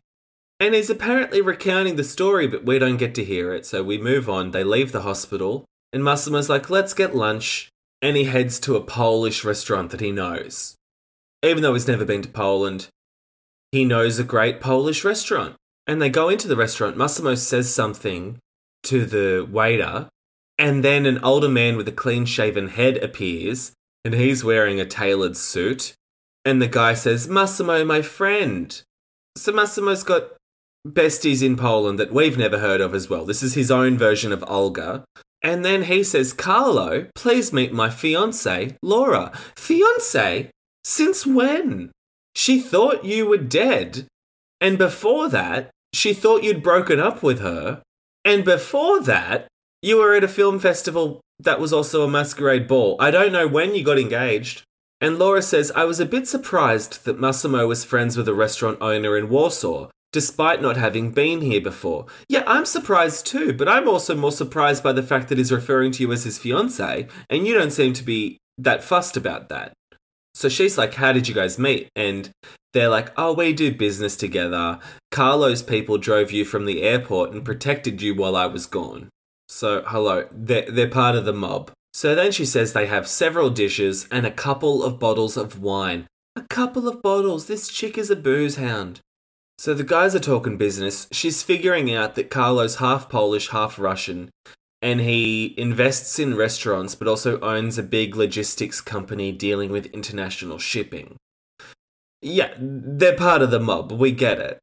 And 0.61 0.75
he's 0.75 0.90
apparently 0.90 1.40
recounting 1.40 1.97
the 1.97 2.04
story, 2.04 2.47
but 2.47 2.64
we 2.64 2.78
don't 2.78 2.97
get 2.97 3.14
to 3.16 3.25
hear 3.25 3.52
it, 3.52 3.66
so 3.66 3.82
we 3.82 3.99
move 3.99 4.28
on. 4.28 4.50
They 4.50 4.62
leave 4.62 4.92
the 4.92 5.02
hospital, 5.02 5.64
and 5.92 6.04
Massimo's 6.04 6.49
like, 6.49 6.71
let's 6.71 6.94
get 6.94 7.16
lunch. 7.16 7.68
And 8.00 8.16
he 8.16 8.25
heads 8.25 8.61
to 8.61 8.76
a 8.76 8.80
Polish 8.80 9.44
restaurant 9.44 9.90
that 9.90 10.00
he 10.00 10.12
knows. 10.12 10.76
Even 11.42 11.62
though 11.62 11.73
he's 11.73 11.88
never 11.88 12.04
been 12.04 12.23
to 12.23 12.28
Poland, 12.28 12.88
he 13.73 13.85
knows 13.85 14.18
a 14.18 14.25
great 14.25 14.61
Polish 14.61 15.04
restaurant. 15.04 15.56
And 15.87 16.00
they 16.00 16.11
go 16.11 16.28
into 16.28 16.47
the 16.47 16.56
restaurant. 16.56 16.97
Massimo 16.97 17.35
says 17.35 17.73
something 17.73 18.38
to 18.85 19.04
the 19.04 19.49
waiter, 19.50 20.09
and 20.62 20.85
then 20.85 21.07
an 21.07 21.19
older 21.25 21.49
man 21.49 21.76
with 21.76 21.88
a 21.88 21.92
clean 21.92 22.25
shaven 22.25 22.69
head 22.69 22.97
appears, 22.99 23.73
and 24.04 24.14
he's 24.14 24.45
wearing 24.45 24.78
a 24.78 24.87
tailored 24.87 25.37
suit. 25.37 25.92
And 26.45 26.62
the 26.62 26.69
guy 26.69 26.95
says, 26.95 27.28
Massimo, 27.28 27.85
my 27.85 28.00
friend. 28.00 28.81
So 29.37 29.50
Massimo's 29.50 30.04
got 30.04 30.35
besties 30.87 31.45
in 31.45 31.57
Poland 31.57 31.99
that 31.99 32.12
we've 32.12 32.38
never 32.38 32.61
heard 32.61 32.81
of 32.81 32.95
as 32.95 33.11
well. 33.11 33.25
This 33.25 33.42
is 33.42 33.54
his 33.54 33.73
own 33.73 33.99
version 33.99 34.31
of 34.31 34.45
Olga. 34.47 35.04
And 35.42 35.64
then 35.64 35.83
he 35.83 36.04
says, 36.04 36.33
Carlo, 36.33 37.09
please 37.16 37.52
meet 37.52 37.73
my 37.73 37.90
fiance, 37.90 38.76
Laura. 38.85 39.33
Fiance? 39.57 40.49
Since 40.85 41.26
when? 41.26 41.90
She 42.37 42.61
thought 42.61 43.04
you 43.04 43.26
were 43.26 43.37
dead. 43.37 44.07
And 44.61 44.78
before 44.78 45.28
that, 45.28 45.71
she 45.92 46.14
thought 46.14 46.45
you'd 46.45 46.62
broken 46.62 47.00
up 47.00 47.21
with 47.21 47.40
her. 47.40 47.83
And 48.25 48.45
before 48.45 49.00
that, 49.00 49.49
you 49.82 49.98
were 49.98 50.14
at 50.14 50.24
a 50.24 50.28
film 50.28 50.60
festival 50.60 51.20
that 51.40 51.60
was 51.60 51.72
also 51.72 52.04
a 52.04 52.08
masquerade 52.08 52.68
ball. 52.68 52.96
I 53.00 53.10
don't 53.10 53.32
know 53.32 53.48
when 53.48 53.74
you 53.74 53.84
got 53.84 53.98
engaged. 53.98 54.62
And 55.00 55.18
Laura 55.18 55.42
says, 55.42 55.72
I 55.74 55.82
was 55.82 55.98
a 55.98 56.06
bit 56.06 56.28
surprised 56.28 57.04
that 57.04 57.18
Massimo 57.18 57.66
was 57.66 57.84
friends 57.84 58.16
with 58.16 58.28
a 58.28 58.34
restaurant 58.34 58.78
owner 58.80 59.18
in 59.18 59.28
Warsaw, 59.28 59.88
despite 60.12 60.62
not 60.62 60.76
having 60.76 61.10
been 61.10 61.40
here 61.40 61.60
before. 61.60 62.06
Yeah, 62.28 62.44
I'm 62.46 62.64
surprised 62.64 63.26
too, 63.26 63.52
but 63.52 63.68
I'm 63.68 63.88
also 63.88 64.14
more 64.14 64.30
surprised 64.30 64.84
by 64.84 64.92
the 64.92 65.02
fact 65.02 65.28
that 65.28 65.38
he's 65.38 65.50
referring 65.50 65.90
to 65.92 66.04
you 66.04 66.12
as 66.12 66.22
his 66.22 66.38
fiance, 66.38 67.08
and 67.28 67.46
you 67.46 67.54
don't 67.54 67.72
seem 67.72 67.92
to 67.94 68.04
be 68.04 68.38
that 68.58 68.84
fussed 68.84 69.16
about 69.16 69.48
that. 69.48 69.72
So 70.34 70.48
she's 70.48 70.78
like, 70.78 70.94
How 70.94 71.12
did 71.12 71.26
you 71.26 71.34
guys 71.34 71.58
meet? 71.58 71.88
And 71.96 72.30
they're 72.72 72.88
like, 72.88 73.12
Oh, 73.16 73.32
we 73.32 73.52
do 73.52 73.74
business 73.74 74.14
together. 74.14 74.78
Carlo's 75.10 75.62
people 75.62 75.98
drove 75.98 76.30
you 76.30 76.44
from 76.44 76.66
the 76.66 76.82
airport 76.82 77.32
and 77.32 77.44
protected 77.44 78.00
you 78.00 78.14
while 78.14 78.36
I 78.36 78.46
was 78.46 78.66
gone. 78.66 79.08
So, 79.54 79.85
hello, 79.87 80.28
they're, 80.32 80.64
they're 80.71 80.88
part 80.88 81.14
of 81.14 81.26
the 81.26 81.32
mob. 81.35 81.73
So 81.92 82.14
then 82.14 82.32
she 82.32 82.47
says 82.47 82.73
they 82.73 82.87
have 82.87 83.06
several 83.06 83.50
dishes 83.50 84.09
and 84.11 84.25
a 84.25 84.30
couple 84.30 84.82
of 84.82 84.99
bottles 84.99 85.37
of 85.37 85.61
wine. 85.61 86.06
A 86.35 86.40
couple 86.49 86.88
of 86.88 87.02
bottles, 87.02 87.49
this 87.49 87.68
chick 87.68 87.99
is 87.99 88.09
a 88.09 88.16
booze 88.16 88.56
hound. 88.56 89.00
So 89.59 89.75
the 89.75 89.85
guys 89.85 90.14
are 90.14 90.21
talking 90.21 90.56
business. 90.56 91.06
She's 91.12 91.42
figuring 91.42 91.94
out 91.94 92.14
that 92.14 92.30
Carlo's 92.30 92.76
half 92.76 93.11
Polish, 93.11 93.50
half 93.50 93.78
Russian, 93.78 94.30
and 94.80 95.00
he 95.00 95.54
invests 95.59 96.18
in 96.18 96.35
restaurants 96.35 96.94
but 96.94 97.06
also 97.06 97.38
owns 97.40 97.76
a 97.76 97.82
big 97.82 98.16
logistics 98.16 98.80
company 98.80 99.32
dealing 99.32 99.71
with 99.71 99.85
international 99.92 100.59
shipping. 100.59 101.16
Yeah, 102.23 102.54
they're 102.59 103.16
part 103.18 103.42
of 103.42 103.50
the 103.50 103.61
mob, 103.61 103.92
we 103.92 104.12
get 104.12 104.38
it. 104.38 104.61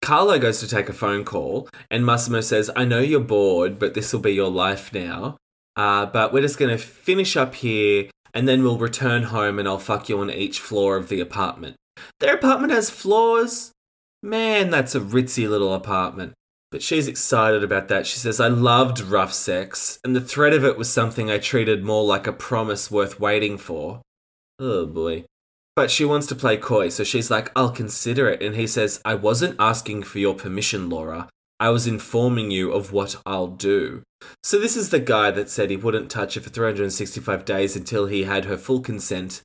Carlo 0.00 0.38
goes 0.38 0.60
to 0.60 0.68
take 0.68 0.88
a 0.88 0.92
phone 0.92 1.24
call, 1.24 1.68
and 1.90 2.06
Massimo 2.06 2.40
says, 2.40 2.70
I 2.74 2.84
know 2.84 3.00
you're 3.00 3.20
bored, 3.20 3.78
but 3.78 3.94
this 3.94 4.12
will 4.12 4.20
be 4.20 4.32
your 4.32 4.50
life 4.50 4.92
now. 4.92 5.36
Uh, 5.76 6.06
but 6.06 6.32
we're 6.32 6.42
just 6.42 6.58
going 6.58 6.76
to 6.76 6.82
finish 6.82 7.36
up 7.36 7.54
here, 7.56 8.08
and 8.32 8.48
then 8.48 8.62
we'll 8.62 8.78
return 8.78 9.24
home, 9.24 9.58
and 9.58 9.68
I'll 9.68 9.78
fuck 9.78 10.08
you 10.08 10.18
on 10.20 10.30
each 10.30 10.60
floor 10.60 10.96
of 10.96 11.08
the 11.08 11.20
apartment. 11.20 11.76
Their 12.20 12.34
apartment 12.34 12.72
has 12.72 12.90
floors? 12.90 13.72
Man, 14.22 14.70
that's 14.70 14.94
a 14.94 15.00
ritzy 15.00 15.48
little 15.48 15.74
apartment. 15.74 16.32
But 16.70 16.82
she's 16.82 17.08
excited 17.08 17.64
about 17.64 17.88
that. 17.88 18.06
She 18.06 18.18
says, 18.18 18.40
I 18.40 18.48
loved 18.48 19.00
rough 19.00 19.32
sex, 19.32 19.98
and 20.04 20.14
the 20.14 20.20
threat 20.20 20.52
of 20.52 20.64
it 20.64 20.76
was 20.76 20.90
something 20.90 21.30
I 21.30 21.38
treated 21.38 21.84
more 21.84 22.04
like 22.04 22.26
a 22.26 22.32
promise 22.32 22.90
worth 22.90 23.18
waiting 23.18 23.56
for. 23.56 24.02
Oh 24.58 24.86
boy. 24.86 25.24
But 25.78 25.92
she 25.92 26.04
wants 26.04 26.26
to 26.26 26.34
play 26.34 26.56
coy, 26.56 26.88
so 26.88 27.04
she's 27.04 27.30
like, 27.30 27.52
I'll 27.54 27.70
consider 27.70 28.28
it. 28.28 28.42
And 28.42 28.56
he 28.56 28.66
says, 28.66 29.00
I 29.04 29.14
wasn't 29.14 29.54
asking 29.60 30.02
for 30.02 30.18
your 30.18 30.34
permission, 30.34 30.90
Laura. 30.90 31.28
I 31.60 31.68
was 31.68 31.86
informing 31.86 32.50
you 32.50 32.72
of 32.72 32.92
what 32.92 33.14
I'll 33.24 33.46
do. 33.46 34.02
So 34.42 34.58
this 34.58 34.76
is 34.76 34.90
the 34.90 34.98
guy 34.98 35.30
that 35.30 35.48
said 35.48 35.70
he 35.70 35.76
wouldn't 35.76 36.10
touch 36.10 36.34
her 36.34 36.40
for 36.40 36.50
365 36.50 37.44
days 37.44 37.76
until 37.76 38.06
he 38.06 38.24
had 38.24 38.46
her 38.46 38.56
full 38.56 38.80
consent. 38.80 39.42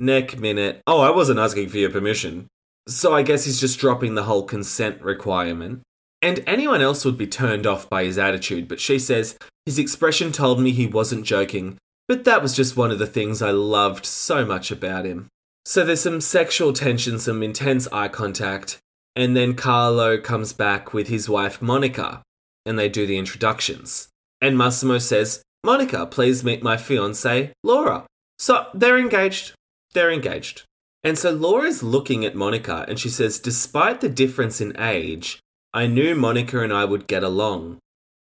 Neck 0.00 0.36
minute. 0.40 0.80
Oh, 0.84 0.98
I 0.98 1.10
wasn't 1.10 1.38
asking 1.38 1.68
for 1.68 1.78
your 1.78 1.90
permission. 1.90 2.48
So 2.88 3.14
I 3.14 3.22
guess 3.22 3.44
he's 3.44 3.60
just 3.60 3.78
dropping 3.78 4.16
the 4.16 4.24
whole 4.24 4.42
consent 4.42 5.00
requirement. 5.00 5.82
And 6.20 6.42
anyone 6.44 6.82
else 6.82 7.04
would 7.04 7.16
be 7.16 7.28
turned 7.28 7.68
off 7.68 7.88
by 7.88 8.02
his 8.02 8.18
attitude, 8.18 8.66
but 8.66 8.80
she 8.80 8.98
says, 8.98 9.38
his 9.64 9.78
expression 9.78 10.32
told 10.32 10.58
me 10.58 10.72
he 10.72 10.88
wasn't 10.88 11.24
joking, 11.24 11.78
but 12.08 12.24
that 12.24 12.42
was 12.42 12.56
just 12.56 12.76
one 12.76 12.90
of 12.90 12.98
the 12.98 13.06
things 13.06 13.40
I 13.40 13.52
loved 13.52 14.04
so 14.04 14.44
much 14.44 14.72
about 14.72 15.04
him. 15.04 15.28
So 15.68 15.84
there's 15.84 16.00
some 16.00 16.22
sexual 16.22 16.72
tension, 16.72 17.18
some 17.18 17.42
intense 17.42 17.86
eye 17.92 18.08
contact, 18.08 18.78
and 19.14 19.36
then 19.36 19.52
Carlo 19.52 20.16
comes 20.16 20.54
back 20.54 20.94
with 20.94 21.08
his 21.08 21.28
wife 21.28 21.60
Monica, 21.60 22.22
and 22.64 22.78
they 22.78 22.88
do 22.88 23.06
the 23.06 23.18
introductions. 23.18 24.08
And 24.40 24.56
Massimo 24.56 24.96
says, 24.96 25.42
Monica, 25.62 26.06
please 26.06 26.42
meet 26.42 26.62
my 26.62 26.78
fiance, 26.78 27.52
Laura. 27.62 28.06
So 28.38 28.68
they're 28.72 28.96
engaged. 28.96 29.52
They're 29.92 30.10
engaged. 30.10 30.62
And 31.04 31.18
so 31.18 31.32
Laura's 31.32 31.82
looking 31.82 32.24
at 32.24 32.34
Monica 32.34 32.86
and 32.88 32.98
she 32.98 33.10
says, 33.10 33.38
Despite 33.38 34.00
the 34.00 34.08
difference 34.08 34.62
in 34.62 34.74
age, 34.80 35.38
I 35.74 35.86
knew 35.86 36.14
Monica 36.14 36.60
and 36.62 36.72
I 36.72 36.86
would 36.86 37.06
get 37.06 37.22
along. 37.22 37.76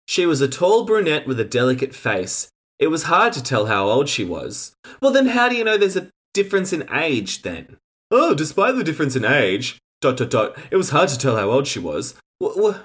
She 0.07 0.27
was 0.27 0.39
a 0.39 0.47
tall 0.47 0.85
brunette 0.85 1.25
with 1.25 1.39
a 1.39 1.45
delicate 1.45 1.95
face. 1.95 2.49
It 2.77 2.87
was 2.87 3.03
hard 3.03 3.33
to 3.33 3.41
tell 3.41 3.65
how 3.65 3.89
old 3.89 4.07
she 4.07 4.23
was. 4.23 4.75
Well, 5.01 5.11
then 5.11 5.29
how 5.29 5.49
do 5.49 5.55
you 5.55 5.63
know 5.63 5.77
there's 5.77 5.97
a 5.97 6.09
difference 6.33 6.73
in 6.73 6.87
age 6.91 7.41
then? 7.41 7.77
Oh, 8.11 8.33
despite 8.33 8.75
the 8.75 8.83
difference 8.83 9.15
in 9.15 9.25
age, 9.25 9.79
dot 10.01 10.17
dot 10.17 10.29
dot, 10.29 10.57
it 10.71 10.77
was 10.77 10.89
hard 10.89 11.09
to 11.09 11.17
tell 11.17 11.37
how 11.37 11.49
old 11.49 11.67
she 11.67 11.79
was. 11.79 12.15
W- 12.39 12.75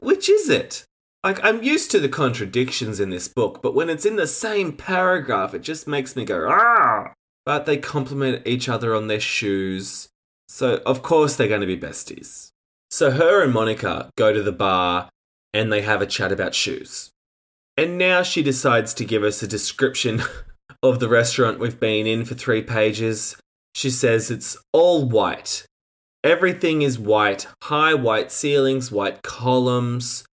which 0.00 0.28
is 0.28 0.48
it? 0.48 0.84
Like, 1.24 1.42
I'm 1.44 1.62
used 1.62 1.90
to 1.90 2.00
the 2.00 2.08
contradictions 2.08 3.00
in 3.00 3.10
this 3.10 3.28
book, 3.28 3.60
but 3.60 3.74
when 3.74 3.90
it's 3.90 4.06
in 4.06 4.16
the 4.16 4.26
same 4.26 4.72
paragraph, 4.72 5.52
it 5.52 5.62
just 5.62 5.88
makes 5.88 6.14
me 6.14 6.24
go, 6.24 6.48
ah! 6.48 7.12
But 7.44 7.66
they 7.66 7.76
compliment 7.76 8.46
each 8.46 8.68
other 8.68 8.94
on 8.94 9.08
their 9.08 9.20
shoes. 9.20 10.08
So, 10.48 10.80
of 10.86 11.02
course, 11.02 11.34
they're 11.34 11.48
going 11.48 11.60
to 11.60 11.66
be 11.66 11.76
besties. 11.76 12.50
So, 12.90 13.10
her 13.10 13.42
and 13.42 13.52
Monica 13.52 14.10
go 14.16 14.32
to 14.32 14.42
the 14.42 14.52
bar 14.52 15.10
and 15.52 15.72
they 15.72 15.82
have 15.82 16.00
a 16.00 16.06
chat 16.06 16.30
about 16.30 16.54
shoes. 16.54 17.10
And 17.76 17.98
now 17.98 18.22
she 18.22 18.42
decides 18.42 18.94
to 18.94 19.04
give 19.04 19.22
us 19.22 19.42
a 19.42 19.48
description 19.48 20.22
of 20.82 21.00
the 21.00 21.08
restaurant 21.08 21.58
we've 21.58 21.80
been 21.80 22.06
in 22.06 22.24
for 22.24 22.34
three 22.34 22.62
pages. 22.62 23.36
She 23.74 23.90
says 23.90 24.30
it's 24.30 24.56
all 24.72 25.08
white. 25.08 25.66
Everything 26.24 26.82
is 26.82 26.98
white 26.98 27.46
high 27.64 27.94
white 27.94 28.32
ceilings, 28.32 28.90
white 28.90 29.22
columns, 29.22 30.24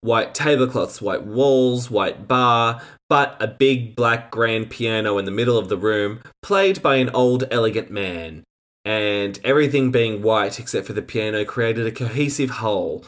white 0.00 0.34
tablecloths, 0.34 1.00
white 1.00 1.24
walls, 1.24 1.90
white 1.90 2.28
bar, 2.28 2.80
but 3.08 3.36
a 3.40 3.48
big 3.48 3.96
black 3.96 4.30
grand 4.30 4.70
piano 4.70 5.18
in 5.18 5.24
the 5.24 5.30
middle 5.30 5.58
of 5.58 5.68
the 5.68 5.76
room, 5.76 6.20
played 6.42 6.82
by 6.82 6.96
an 6.96 7.10
old 7.10 7.44
elegant 7.50 7.90
man. 7.90 8.44
And 8.84 9.40
everything 9.42 9.90
being 9.90 10.22
white 10.22 10.60
except 10.60 10.86
for 10.86 10.92
the 10.92 11.02
piano 11.02 11.44
created 11.44 11.86
a 11.86 11.92
cohesive 11.92 12.50
whole. 12.50 13.04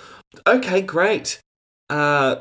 Okay, 0.47 0.81
great. 0.81 1.39
Uh, 1.91 2.37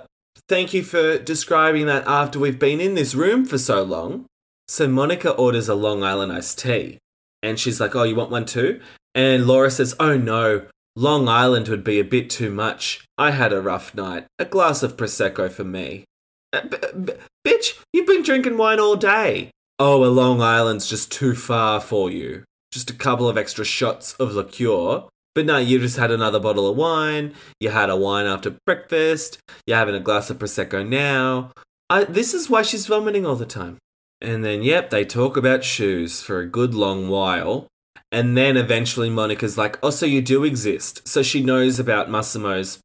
thank 0.48 0.74
you 0.74 0.84
for 0.84 1.18
describing 1.18 1.86
that 1.88 2.08
after 2.08 2.40
we've 2.40 2.58
been 2.58 2.80
in 2.80 2.96
this 2.96 3.14
room 3.14 3.46
for 3.46 3.58
so 3.58 3.84
long. 3.84 4.26
So 4.68 4.88
Monica 4.88 5.32
orders 5.32 5.70
a 5.70 5.76
Long 5.76 6.04
Island 6.04 6.32
iced 6.32 6.60
tea. 6.60 6.98
And 7.44 7.60
she's 7.60 7.80
like, 7.80 7.96
Oh, 7.96 8.04
you 8.04 8.16
want 8.16 8.32
one 8.32 8.46
too? 8.46 8.82
And 9.14 9.46
Laura 9.46 9.70
says, 9.70 9.96
Oh 10.00 10.18
no, 10.18 10.66
Long 10.96 11.28
Island 11.28 11.68
would 11.68 11.84
be 11.84 12.00
a 12.00 12.04
bit 12.04 12.30
too 12.30 12.50
much. 12.50 13.06
I 13.18 13.32
had 13.32 13.54
a 13.54 13.62
rough 13.62 13.94
night. 13.94 14.26
A 14.40 14.46
glass 14.46 14.82
of 14.82 14.98
Prosecco 14.98 15.52
for 15.52 15.64
me. 15.64 16.06
Uh, 16.52 16.62
b- 16.68 16.78
b- 17.04 17.14
bitch, 17.46 17.80
you've 17.94 18.08
been 18.08 18.24
drinking 18.24 18.58
wine 18.58 18.80
all 18.80 18.96
day. 18.96 19.52
Oh, 19.78 20.04
a 20.06 20.08
Long 20.08 20.42
Island's 20.42 20.90
just 20.90 21.12
too 21.12 21.36
far 21.36 21.82
for 21.82 22.10
you. 22.10 22.44
Just 22.72 22.90
a 22.90 22.94
couple 22.94 23.28
of 23.30 23.38
extra 23.38 23.66
shots 23.66 24.14
of 24.14 24.34
liqueur. 24.34 25.04
But 25.36 25.46
no, 25.46 25.58
you've 25.58 25.82
just 25.82 25.98
had 25.98 26.12
another 26.12 26.40
bottle 26.40 26.68
of 26.70 26.78
wine. 26.78 27.34
You 27.60 27.70
had 27.70 27.90
a 27.90 27.96
wine 27.98 28.26
after 28.26 28.56
breakfast. 28.66 29.38
You're 29.68 29.78
having 29.78 29.96
a 29.96 30.00
glass 30.00 30.30
of 30.30 30.40
Prosecco 30.40 30.88
now. 30.88 31.52
I, 31.90 32.06
this 32.06 32.34
is 32.34 32.50
why 32.50 32.62
she's 32.62 32.88
vomiting 32.88 33.26
all 33.26 33.36
the 33.36 33.46
time. 33.46 33.78
And 34.26 34.44
then, 34.44 34.64
yep, 34.64 34.90
they 34.90 35.06
talk 35.06 35.38
about 35.38 35.64
shoes 35.64 36.20
for 36.20 36.40
a 36.40 36.48
good 36.48 36.74
long 36.74 37.10
while. 37.10 37.68
And 38.12 38.36
then 38.36 38.58
eventually 38.58 39.12
Monica's 39.12 39.56
like, 39.56 39.78
oh, 39.84 39.92
so 39.92 40.08
you 40.08 40.20
do 40.20 40.44
exist. 40.44 41.08
So 41.08 41.22
she 41.22 41.44
knows 41.44 41.80
about 41.80 42.10
Massimo's 42.10 42.80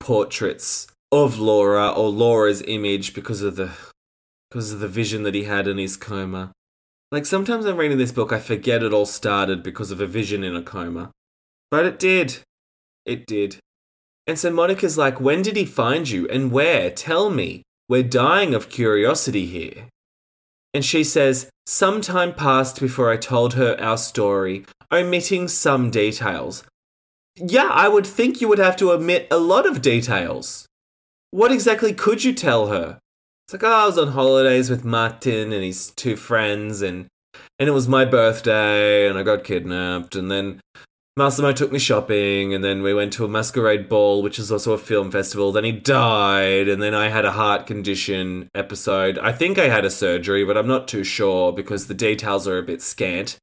portraits 0.00 0.86
of 1.12 1.38
Laura 1.38 1.90
or 1.90 2.08
Laura's 2.08 2.62
image 2.62 3.12
because 3.12 3.42
of 3.42 3.56
the 3.56 3.72
because 4.50 4.72
of 4.72 4.80
the 4.80 4.88
vision 4.88 5.24
that 5.24 5.34
he 5.34 5.44
had 5.44 5.68
in 5.68 5.76
his 5.76 5.98
coma. 5.98 6.52
Like 7.12 7.26
sometimes 7.26 7.66
I'm 7.66 7.76
reading 7.76 7.98
this 7.98 8.12
book, 8.12 8.32
I 8.32 8.38
forget 8.38 8.82
it 8.82 8.94
all 8.94 9.04
started 9.04 9.62
because 9.62 9.90
of 9.90 10.00
a 10.00 10.06
vision 10.06 10.42
in 10.42 10.56
a 10.56 10.62
coma. 10.62 11.10
But 11.70 11.84
it 11.84 11.98
did. 11.98 12.38
It 13.04 13.26
did. 13.26 13.58
And 14.26 14.38
so 14.38 14.50
Monica's 14.50 14.96
like, 14.96 15.20
when 15.20 15.42
did 15.42 15.56
he 15.56 15.66
find 15.66 16.08
you 16.08 16.26
and 16.28 16.50
where? 16.50 16.90
Tell 16.90 17.28
me. 17.28 17.62
We're 17.90 18.04
dying 18.04 18.54
of 18.54 18.70
curiosity 18.70 19.44
here. 19.44 19.88
And 20.74 20.84
she 20.84 21.04
says, 21.04 21.48
Some 21.66 22.00
time 22.00 22.34
passed 22.34 22.80
before 22.80 23.10
I 23.10 23.16
told 23.16 23.54
her 23.54 23.76
our 23.80 23.98
story, 23.98 24.64
omitting 24.92 25.48
some 25.48 25.90
details. 25.90 26.64
Yeah, 27.36 27.68
I 27.72 27.88
would 27.88 28.06
think 28.06 28.40
you 28.40 28.48
would 28.48 28.58
have 28.58 28.76
to 28.76 28.92
omit 28.92 29.28
a 29.30 29.38
lot 29.38 29.66
of 29.66 29.80
details. 29.80 30.66
What 31.30 31.52
exactly 31.52 31.92
could 31.92 32.24
you 32.24 32.32
tell 32.32 32.68
her? 32.68 32.98
It's 33.46 33.52
like, 33.52 33.62
oh, 33.62 33.82
I 33.82 33.86
was 33.86 33.98
on 33.98 34.08
holidays 34.08 34.68
with 34.68 34.84
Martin 34.84 35.52
and 35.52 35.64
his 35.64 35.92
two 35.96 36.16
friends, 36.16 36.82
and 36.82 37.06
and 37.58 37.68
it 37.68 37.72
was 37.72 37.88
my 37.88 38.04
birthday, 38.04 39.08
and 39.08 39.18
I 39.18 39.22
got 39.22 39.44
kidnapped, 39.44 40.14
and 40.16 40.30
then 40.30 40.60
Massimo 41.18 41.50
took 41.50 41.72
me 41.72 41.80
shopping, 41.80 42.54
and 42.54 42.62
then 42.62 42.80
we 42.80 42.94
went 42.94 43.12
to 43.14 43.24
a 43.24 43.28
masquerade 43.28 43.88
ball, 43.88 44.22
which 44.22 44.38
is 44.38 44.52
also 44.52 44.72
a 44.72 44.78
film 44.78 45.10
festival. 45.10 45.50
Then 45.50 45.64
he 45.64 45.72
died, 45.72 46.68
and 46.68 46.80
then 46.80 46.94
I 46.94 47.08
had 47.08 47.24
a 47.24 47.32
heart 47.32 47.66
condition 47.66 48.48
episode. 48.54 49.18
I 49.18 49.32
think 49.32 49.58
I 49.58 49.68
had 49.68 49.84
a 49.84 49.90
surgery, 49.90 50.44
but 50.44 50.56
I'm 50.56 50.68
not 50.68 50.86
too 50.86 51.02
sure 51.02 51.52
because 51.52 51.88
the 51.88 51.94
details 51.94 52.46
are 52.46 52.56
a 52.56 52.62
bit 52.62 52.82
scant. 52.82 53.36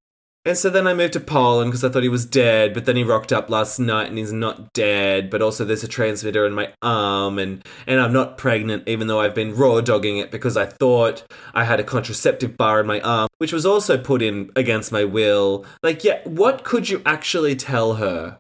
And 0.48 0.56
so 0.56 0.70
then 0.70 0.86
I 0.86 0.94
moved 0.94 1.14
to 1.14 1.20
Poland 1.20 1.72
because 1.72 1.84
I 1.84 1.90
thought 1.90 2.04
he 2.04 2.10
was 2.10 2.26
dead, 2.26 2.76
but 2.76 2.86
then 2.86 2.96
he 2.96 3.04
rocked 3.04 3.34
up 3.34 3.50
last 3.50 3.80
night 3.80 4.10
and 4.10 4.18
he's 4.20 4.32
not 4.32 4.74
dead. 4.74 5.32
But 5.32 5.42
also 5.42 5.66
there's 5.66 5.84
a 5.84 5.88
transmitter 5.88 6.46
in 6.46 6.54
my 6.54 6.72
arm 6.84 7.40
and, 7.40 7.66
and 7.88 8.00
I'm 8.00 8.14
not 8.14 8.38
pregnant 8.38 8.88
even 8.88 9.08
though 9.08 9.20
I've 9.20 9.34
been 9.34 9.56
raw 9.56 9.82
dogging 9.82 10.18
it 10.18 10.30
because 10.30 10.56
I 10.56 10.68
thought 10.68 11.24
I 11.56 11.64
had 11.64 11.80
a 11.80 11.84
contraceptive 11.84 12.58
bar 12.58 12.80
in 12.80 12.86
my 12.86 13.02
arm, 13.02 13.28
which 13.40 13.52
was 13.52 13.66
also 13.66 13.98
put 13.98 14.22
in 14.22 14.52
against 14.56 14.92
my 14.92 15.04
will. 15.04 15.66
Like, 15.82 16.04
yeah, 16.04 16.20
what 16.26 16.64
could 16.64 16.90
you 16.90 17.02
actually 17.08 17.56
tell 17.56 17.96
her? 17.96 18.38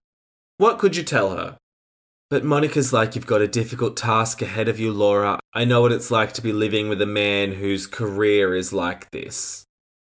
What 0.57 0.77
could 0.77 0.95
you 0.95 1.03
tell 1.03 1.35
her? 1.35 1.57
But 2.29 2.43
Monica's 2.43 2.93
like, 2.93 3.15
You've 3.15 3.27
got 3.27 3.41
a 3.41 3.47
difficult 3.47 3.97
task 3.97 4.41
ahead 4.41 4.67
of 4.67 4.79
you, 4.79 4.91
Laura. 4.91 5.39
I 5.53 5.65
know 5.65 5.81
what 5.81 5.91
it's 5.91 6.11
like 6.11 6.33
to 6.33 6.41
be 6.41 6.53
living 6.53 6.87
with 6.87 7.01
a 7.01 7.07
man 7.07 7.53
whose 7.53 7.87
career 7.87 8.55
is 8.55 8.71
like 8.71 9.09
this. 9.11 9.64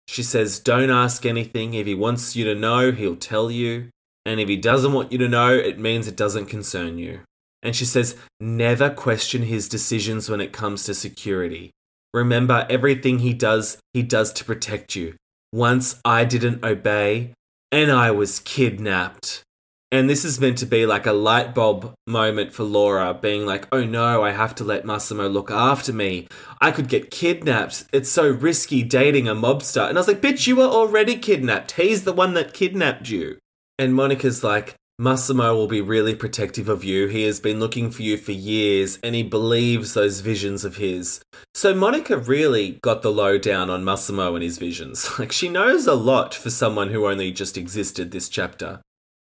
She 0.08 0.24
says, 0.24 0.60
Don't 0.60 0.90
ask 0.90 1.26
anything. 1.26 1.74
If 1.74 1.86
he 1.86 1.96
wants 1.96 2.36
you 2.36 2.46
to 2.46 2.56
know, 2.56 2.92
he'll 2.92 3.16
tell 3.16 3.52
you. 3.52 3.90
And 4.26 4.40
if 4.40 4.50
he 4.50 4.58
doesn't 4.58 4.94
want 4.94 5.12
you 5.12 5.18
to 5.20 5.28
know, 5.28 5.54
it 5.54 5.80
means 5.80 6.08
it 6.08 6.18
doesn't 6.18 6.48
concern 6.48 6.98
you. 6.98 7.22
And 7.62 7.76
she 7.76 7.86
says, 7.86 8.16
Never 8.40 8.90
question 8.90 9.44
his 9.44 9.68
decisions 9.70 10.30
when 10.30 10.42
it 10.42 10.54
comes 10.54 10.84
to 10.84 10.94
security. 10.94 11.72
Remember, 12.14 12.66
everything 12.70 13.20
he 13.20 13.34
does, 13.34 13.78
he 13.94 14.02
does 14.02 14.32
to 14.34 14.46
protect 14.46 14.96
you. 14.96 15.16
Once 15.54 16.00
I 16.04 16.26
didn't 16.26 16.64
obey, 16.64 17.34
and 17.72 17.92
I 17.92 18.12
was 18.12 18.40
kidnapped. 18.40 19.44
And 19.90 20.10
this 20.10 20.26
is 20.26 20.40
meant 20.40 20.58
to 20.58 20.66
be 20.66 20.86
like 20.86 21.06
a 21.06 21.14
light 21.14 21.56
bulb 21.56 21.94
moment 22.06 22.54
for 22.54 22.64
Laura, 22.64 23.14
being 23.14 23.46
like, 23.46 23.68
oh 23.72 23.86
no, 23.86 24.22
I 24.22 24.32
have 24.32 24.54
to 24.56 24.66
let 24.66 24.86
Massimo 24.86 25.30
look 25.30 25.50
after 25.50 25.94
me. 25.94 26.28
I 26.60 26.72
could 26.72 26.90
get 26.90 27.10
kidnapped. 27.10 27.86
It's 27.94 28.10
so 28.10 28.30
risky 28.30 28.84
dating 28.84 29.30
a 29.30 29.36
mobster. 29.36 29.88
And 29.88 29.98
I 29.98 30.02
was 30.02 30.08
like, 30.10 30.22
bitch, 30.22 30.46
you 30.46 30.58
were 30.58 30.64
already 30.64 31.16
kidnapped. 31.16 31.72
He's 31.72 32.04
the 32.04 32.12
one 32.12 32.34
that 32.34 32.54
kidnapped 32.54 33.10
you. 33.10 33.38
And 33.80 33.96
Monica's 33.96 34.44
like, 34.44 34.76
Massimo 35.00 35.56
will 35.56 35.68
be 35.68 35.80
really 35.80 36.16
protective 36.16 36.68
of 36.68 36.84
you. 36.84 37.06
He 37.06 37.24
has 37.24 37.40
been 37.40 37.60
looking 37.60 37.92
for 37.92 38.02
you 38.02 38.18
for 38.18 38.32
years 38.32 38.98
and 39.04 39.14
he 39.14 39.22
believes 39.22 39.94
those 39.94 40.22
visions 40.22 40.66
of 40.66 40.78
his. 40.78 41.22
So 41.54 41.76
Monica 41.76 42.18
really 42.18 42.80
got 42.82 43.04
the 43.04 43.12
lowdown 43.12 43.70
on 43.70 43.86
Massimo 43.86 44.34
and 44.34 44.44
his 44.44 44.58
visions. 44.58 45.08
Like 45.20 45.32
she 45.32 45.50
knows 45.50 45.88
a 45.88 45.94
lot 45.94 46.34
for 46.34 46.50
someone 46.50 46.90
who 46.90 47.08
only 47.08 47.32
just 47.32 47.58
existed 47.58 48.12
this 48.12 48.28
chapter. 48.28 48.82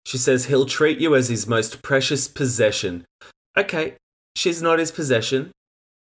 She 0.05 0.19
says 0.19 0.47
he'll 0.47 0.67
treat 0.67 0.99
you 0.99 1.15
as 1.15 1.29
his 1.29 1.47
most 1.47 1.83
precious 1.83 2.29
possession. 2.29 3.05
Okay, 3.57 3.95
she's 4.35 4.63
not 4.63 4.79
his 4.79 4.91
possession. 4.91 5.53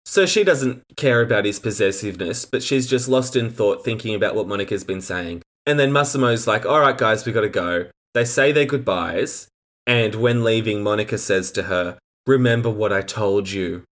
So 0.06 0.26
she 0.26 0.44
doesn't 0.44 0.84
care 0.98 1.22
about 1.22 1.46
his 1.46 1.60
possessiveness, 1.60 2.46
but 2.46 2.64
she's 2.64 2.88
just 2.88 3.08
lost 3.08 3.36
in 3.36 3.50
thought 3.52 3.84
thinking 3.84 4.16
about 4.16 4.36
what 4.36 4.48
Monica's 4.48 4.84
been 4.84 5.02
saying. 5.02 5.44
And 5.66 5.80
then 5.80 5.92
Massimo's 5.92 6.48
like, 6.48 6.66
all 6.66 6.80
right, 6.80 6.98
guys, 6.98 7.26
we 7.26 7.32
gotta 7.32 7.50
go. 7.50 7.88
They 8.14 8.26
say 8.26 8.52
their 8.52 8.66
goodbyes, 8.66 9.48
and 9.86 10.16
when 10.16 10.44
leaving, 10.44 10.84
Monica 10.84 11.18
says 11.18 11.52
to 11.52 11.64
her, 11.64 11.98
Remember 12.28 12.70
what 12.70 12.94
I 12.94 13.02
told 13.02 13.50
you. 13.50 13.84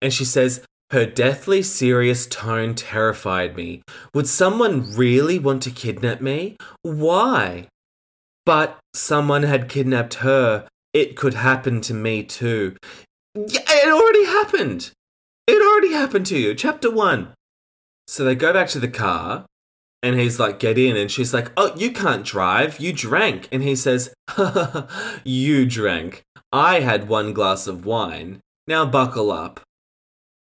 And 0.00 0.12
she 0.12 0.24
says, 0.24 0.64
Her 0.90 1.06
deathly 1.06 1.62
serious 1.62 2.26
tone 2.26 2.74
terrified 2.74 3.56
me. 3.56 3.82
Would 4.14 4.28
someone 4.28 4.94
really 4.94 5.38
want 5.38 5.62
to 5.64 5.70
kidnap 5.70 6.20
me? 6.20 6.56
Why? 6.82 7.68
But 8.46 8.78
someone 8.94 9.42
had 9.42 9.68
kidnapped 9.68 10.14
her. 10.14 10.66
It 10.94 11.16
could 11.16 11.34
happen 11.34 11.82
to 11.82 11.92
me 11.92 12.22
too. 12.22 12.76
Yeah, 13.34 13.60
it 13.68 13.92
already 13.92 14.24
happened. 14.24 14.92
It 15.46 15.60
already 15.60 15.92
happened 15.92 16.24
to 16.26 16.38
you. 16.38 16.54
Chapter 16.54 16.90
one. 16.90 17.34
So 18.08 18.24
they 18.24 18.34
go 18.34 18.52
back 18.54 18.68
to 18.68 18.78
the 18.78 18.88
car 18.88 19.44
and 20.02 20.18
he's 20.18 20.38
like, 20.38 20.58
get 20.58 20.78
in. 20.78 20.96
And 20.96 21.10
she's 21.10 21.34
like, 21.34 21.50
oh, 21.56 21.74
you 21.76 21.90
can't 21.90 22.24
drive. 22.24 22.80
You 22.80 22.92
drank. 22.92 23.48
And 23.52 23.62
he 23.62 23.76
says, 23.76 24.14
you 25.24 25.66
drank. 25.66 26.22
I 26.52 26.80
had 26.80 27.08
one 27.08 27.32
glass 27.32 27.66
of 27.66 27.84
wine. 27.84 28.40
Now 28.66 28.86
buckle 28.86 29.30
up. 29.30 29.60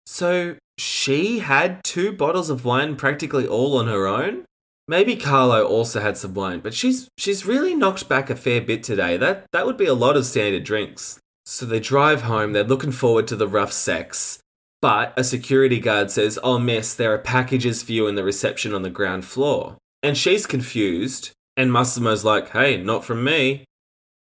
So 0.07 0.57
she 0.77 1.39
had 1.39 1.83
two 1.85 2.13
bottles 2.13 2.51
of 2.51 2.65
wine 2.65 2.97
practically 2.97 3.47
all 3.47 3.79
on 3.79 3.87
her 3.87 4.07
own? 4.07 4.45
Maybe 4.87 5.17
Carlo 5.17 5.65
also 5.67 6.01
had 6.01 6.19
some 6.19 6.35
wine, 6.35 6.61
but 6.61 6.75
she's 6.75 7.09
she's 7.17 7.47
really 7.47 7.75
knocked 7.75 8.09
back 8.09 8.29
a 8.29 8.37
fair 8.37 8.61
bit 8.61 8.83
today. 8.83 9.17
That 9.17 9.47
that 9.53 9.67
would 9.67 9.79
be 9.79 9.87
a 9.87 9.95
lot 9.95 10.17
of 10.17 10.27
standard 10.27 10.65
drinks. 10.65 11.19
So 11.47 11.67
they 11.67 11.81
drive 11.81 12.23
home, 12.23 12.53
they're 12.53 12.65
looking 12.65 12.93
forward 12.93 13.27
to 13.29 13.37
the 13.37 13.49
rough 13.49 13.73
sex. 13.73 14.39
But 14.81 15.15
a 15.17 15.25
security 15.25 15.81
guard 15.81 16.11
says, 16.11 16.39
Oh, 16.43 16.59
miss, 16.59 16.95
there 16.95 17.13
are 17.15 17.19
packages 17.19 17.83
for 17.83 17.93
you 17.93 18.07
in 18.07 18.17
the 18.17 18.25
reception 18.25 18.75
on 18.75 18.83
the 18.83 18.91
ground 18.91 19.25
floor. 19.25 19.79
And 20.03 20.17
she's 20.17 20.47
confused, 20.47 21.33
and 21.57 21.73
Massimo's 21.73 22.25
like, 22.25 22.51
Hey, 22.51 22.77
not 22.77 23.05
from 23.05 23.25
me. 23.25 23.65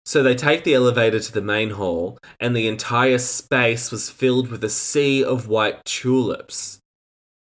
So 0.06 0.22
they 0.22 0.34
take 0.34 0.64
the 0.64 0.72
elevator 0.72 1.20
to 1.20 1.32
the 1.32 1.42
main 1.42 1.70
hall, 1.70 2.18
and 2.40 2.56
the 2.56 2.66
entire 2.66 3.18
space 3.18 3.90
was 3.90 4.08
filled 4.08 4.48
with 4.48 4.64
a 4.64 4.70
sea 4.70 5.22
of 5.22 5.48
white 5.48 5.84
tulips. 5.84 6.78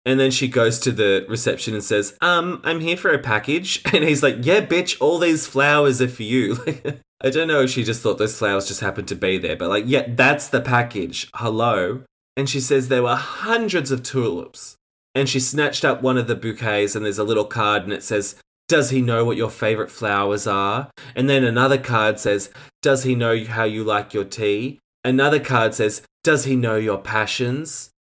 And 0.06 0.20
then 0.20 0.32
she 0.32 0.48
goes 0.48 0.80
to 0.80 0.92
the 0.92 1.26
reception 1.30 1.74
and 1.74 1.84
says, 1.84 2.18
Um, 2.22 2.62
I'm 2.64 2.80
here 2.80 2.98
for 2.98 3.12
a 3.12 3.20
package. 3.20 3.82
And 3.94 4.04
he's 4.04 4.24
like, 4.24 4.38
Yeah, 4.46 4.66
bitch, 4.66 4.98
all 5.00 5.20
these 5.20 5.48
flowers 5.48 6.02
are 6.02 6.08
for 6.08 6.24
you. 6.24 6.58
I 7.24 7.30
don't 7.30 7.48
know 7.48 7.62
if 7.62 7.70
she 7.70 7.84
just 7.84 8.02
thought 8.02 8.18
those 8.18 8.38
flowers 8.38 8.68
just 8.68 8.82
happened 8.82 9.08
to 9.10 9.16
be 9.16 9.38
there, 9.38 9.56
but 9.56 9.70
like, 9.70 9.84
yeah, 9.86 10.08
that's 10.08 10.48
the 10.48 10.60
package. 10.60 11.30
Hello. 11.36 12.02
And 12.36 12.50
she 12.50 12.60
says 12.60 12.88
there 12.88 13.04
were 13.04 13.16
hundreds 13.16 13.92
of 13.92 14.02
tulips. 14.02 14.76
And 15.14 15.30
she 15.30 15.40
snatched 15.40 15.84
up 15.84 16.02
one 16.02 16.18
of 16.18 16.28
the 16.28 16.36
bouquets, 16.36 16.96
and 16.96 17.06
there's 17.06 17.20
a 17.20 17.24
little 17.24 17.46
card, 17.46 17.84
and 17.84 17.92
it 17.92 18.02
says, 18.02 18.38
Does 18.68 18.90
he 18.90 19.02
know 19.02 19.26
what 19.26 19.38
your 19.38 19.50
favorite 19.50 19.92
flowers 19.92 20.48
are? 20.48 20.90
And 21.16 21.30
then 21.30 21.44
another 21.44 21.78
card 21.78 22.20
says, 22.20 22.50
Does 22.82 23.04
he 23.04 23.14
know 23.14 23.44
how 23.44 23.66
you 23.66 23.84
like 23.84 24.14
your 24.14 24.24
tea? 24.24 24.80
Another 25.04 25.40
card 25.40 25.74
says, 25.76 26.02
Does 26.24 26.46
he 26.46 26.56
know 26.56 26.78
your 26.78 26.98
passions? 26.98 27.91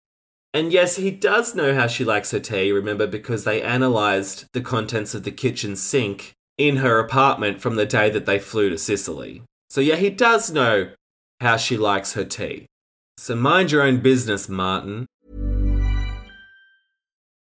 And 0.53 0.73
yes, 0.73 0.97
he 0.97 1.11
does 1.11 1.55
know 1.55 1.73
how 1.73 1.87
she 1.87 2.03
likes 2.03 2.31
her 2.31 2.39
tea, 2.39 2.71
remember, 2.71 3.07
because 3.07 3.43
they 3.43 3.61
analysed 3.61 4.45
the 4.53 4.61
contents 4.61 5.13
of 5.13 5.23
the 5.23 5.31
kitchen 5.31 5.75
sink 5.75 6.33
in 6.57 6.77
her 6.77 6.99
apartment 6.99 7.61
from 7.61 7.75
the 7.75 7.85
day 7.85 8.09
that 8.09 8.25
they 8.25 8.37
flew 8.37 8.69
to 8.69 8.77
Sicily. 8.77 9.43
So 9.69 9.79
yeah, 9.79 9.95
he 9.95 10.09
does 10.09 10.51
know 10.51 10.91
how 11.39 11.57
she 11.57 11.77
likes 11.77 12.13
her 12.13 12.25
tea. 12.25 12.67
So 13.17 13.35
mind 13.35 13.71
your 13.71 13.83
own 13.83 14.01
business, 14.01 14.49
Martin. 14.49 15.07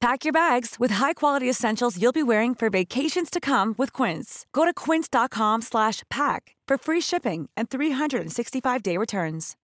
Pack 0.00 0.24
your 0.24 0.32
bags 0.32 0.76
with 0.78 0.92
high-quality 0.92 1.48
essentials 1.48 2.00
you'll 2.00 2.10
be 2.10 2.22
wearing 2.22 2.54
for 2.54 2.70
vacations 2.70 3.28
to 3.28 3.38
come 3.38 3.74
with 3.76 3.92
Quince. 3.92 4.46
Go 4.54 4.64
to 4.64 4.72
quince.com 4.72 5.60
slash 5.60 6.02
pack 6.08 6.56
for 6.66 6.78
free 6.78 7.02
shipping 7.02 7.50
and 7.54 7.68
365-day 7.68 8.96
returns. 8.96 9.56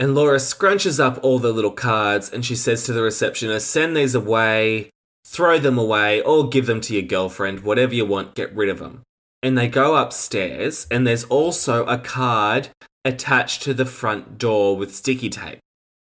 And 0.00 0.14
Laura 0.14 0.38
scrunches 0.38 0.98
up 0.98 1.18
all 1.22 1.38
the 1.38 1.52
little 1.52 1.72
cards 1.72 2.30
and 2.30 2.42
she 2.42 2.56
says 2.56 2.84
to 2.84 2.94
the 2.94 3.02
receptionist, 3.02 3.70
send 3.70 3.94
these 3.94 4.14
away, 4.14 4.88
throw 5.26 5.58
them 5.58 5.76
away, 5.76 6.22
or 6.22 6.48
give 6.48 6.64
them 6.64 6.80
to 6.82 6.94
your 6.94 7.02
girlfriend, 7.02 7.60
whatever 7.60 7.94
you 7.94 8.06
want, 8.06 8.34
get 8.34 8.54
rid 8.56 8.70
of 8.70 8.78
them. 8.78 9.02
And 9.42 9.58
they 9.58 9.68
go 9.68 9.96
upstairs, 9.96 10.86
and 10.90 11.06
there's 11.06 11.24
also 11.24 11.84
a 11.84 11.98
card 11.98 12.70
attached 13.04 13.62
to 13.62 13.74
the 13.74 13.84
front 13.84 14.38
door 14.38 14.76
with 14.76 14.94
sticky 14.94 15.28
tape. 15.28 15.60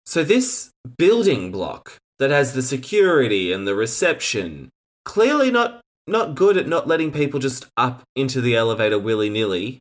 So, 0.09 0.23
this 0.23 0.71
building 0.97 1.51
block 1.51 1.99
that 2.17 2.31
has 2.31 2.53
the 2.53 2.63
security 2.63 3.53
and 3.53 3.67
the 3.67 3.75
reception, 3.75 4.69
clearly 5.05 5.51
not, 5.51 5.81
not 6.07 6.33
good 6.33 6.57
at 6.57 6.67
not 6.67 6.87
letting 6.87 7.11
people 7.11 7.39
just 7.39 7.67
up 7.77 8.01
into 8.15 8.41
the 8.41 8.55
elevator 8.55 8.97
willy 8.97 9.29
nilly. 9.29 9.77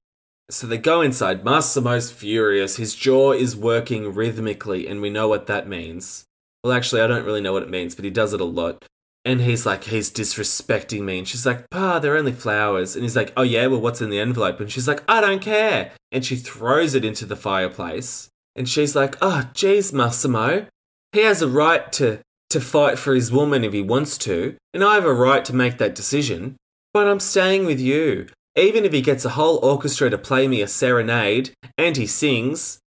So 0.50 0.66
they 0.66 0.76
go 0.76 1.00
inside. 1.00 1.46
Massimo's 1.46 2.10
furious. 2.10 2.76
His 2.76 2.94
jaw 2.94 3.32
is 3.32 3.56
working 3.56 4.12
rhythmically, 4.12 4.86
and 4.86 5.00
we 5.00 5.08
know 5.08 5.28
what 5.28 5.46
that 5.46 5.66
means. 5.66 6.24
Well, 6.62 6.74
actually, 6.74 7.00
I 7.00 7.06
don't 7.06 7.24
really 7.24 7.40
know 7.40 7.54
what 7.54 7.62
it 7.62 7.70
means, 7.70 7.94
but 7.94 8.04
he 8.04 8.10
does 8.10 8.34
it 8.34 8.40
a 8.42 8.44
lot. 8.44 8.84
And 9.24 9.40
he's 9.40 9.64
like, 9.64 9.84
he's 9.84 10.10
disrespecting 10.10 11.04
me. 11.04 11.20
And 11.20 11.26
she's 11.26 11.46
like, 11.46 11.70
Pa, 11.70 12.00
they're 12.00 12.18
only 12.18 12.32
flowers. 12.32 12.94
And 12.94 13.02
he's 13.02 13.16
like, 13.16 13.32
Oh, 13.34 13.44
yeah, 13.44 13.66
well, 13.68 13.80
what's 13.80 14.02
in 14.02 14.10
the 14.10 14.20
envelope? 14.20 14.60
And 14.60 14.70
she's 14.70 14.88
like, 14.88 15.02
I 15.08 15.22
don't 15.22 15.40
care. 15.40 15.92
And 16.12 16.22
she 16.22 16.36
throws 16.36 16.94
it 16.94 17.06
into 17.06 17.24
the 17.24 17.34
fireplace. 17.34 18.28
And 18.58 18.68
she's 18.68 18.96
like, 18.96 19.16
Oh, 19.22 19.48
geez, 19.54 19.92
Massimo. 19.92 20.66
He 21.12 21.20
has 21.20 21.40
a 21.40 21.48
right 21.48 21.90
to, 21.92 22.18
to 22.50 22.60
fight 22.60 22.98
for 22.98 23.14
his 23.14 23.32
woman 23.32 23.64
if 23.64 23.72
he 23.72 23.82
wants 23.82 24.18
to. 24.18 24.56
And 24.74 24.84
I 24.84 24.94
have 24.94 25.04
a 25.04 25.14
right 25.14 25.44
to 25.46 25.54
make 25.54 25.78
that 25.78 25.94
decision. 25.94 26.56
But 26.92 27.06
I'm 27.06 27.20
staying 27.20 27.66
with 27.66 27.80
you. 27.80 28.26
Even 28.56 28.84
if 28.84 28.92
he 28.92 29.00
gets 29.00 29.24
a 29.24 29.30
whole 29.30 29.58
orchestra 29.58 30.10
to 30.10 30.18
play 30.18 30.48
me 30.48 30.60
a 30.60 30.66
serenade 30.66 31.54
and 31.78 31.96
he 31.96 32.06
sings, 32.06 32.80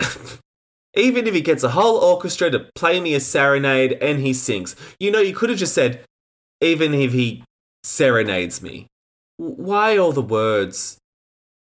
even 0.96 1.26
if 1.28 1.34
he 1.34 1.40
gets 1.40 1.62
a 1.62 1.70
whole 1.70 1.96
orchestra 1.98 2.50
to 2.50 2.66
play 2.74 3.00
me 3.00 3.14
a 3.14 3.20
serenade 3.20 3.92
and 4.02 4.20
he 4.20 4.32
sings, 4.34 4.74
you 4.98 5.12
know, 5.12 5.20
you 5.20 5.34
could 5.34 5.50
have 5.50 5.58
just 5.58 5.74
said, 5.74 6.04
even 6.60 6.92
if 6.92 7.12
he 7.12 7.44
serenades 7.84 8.60
me. 8.62 8.88
Why 9.36 9.96
all 9.96 10.12
the 10.12 10.22
words? 10.22 10.98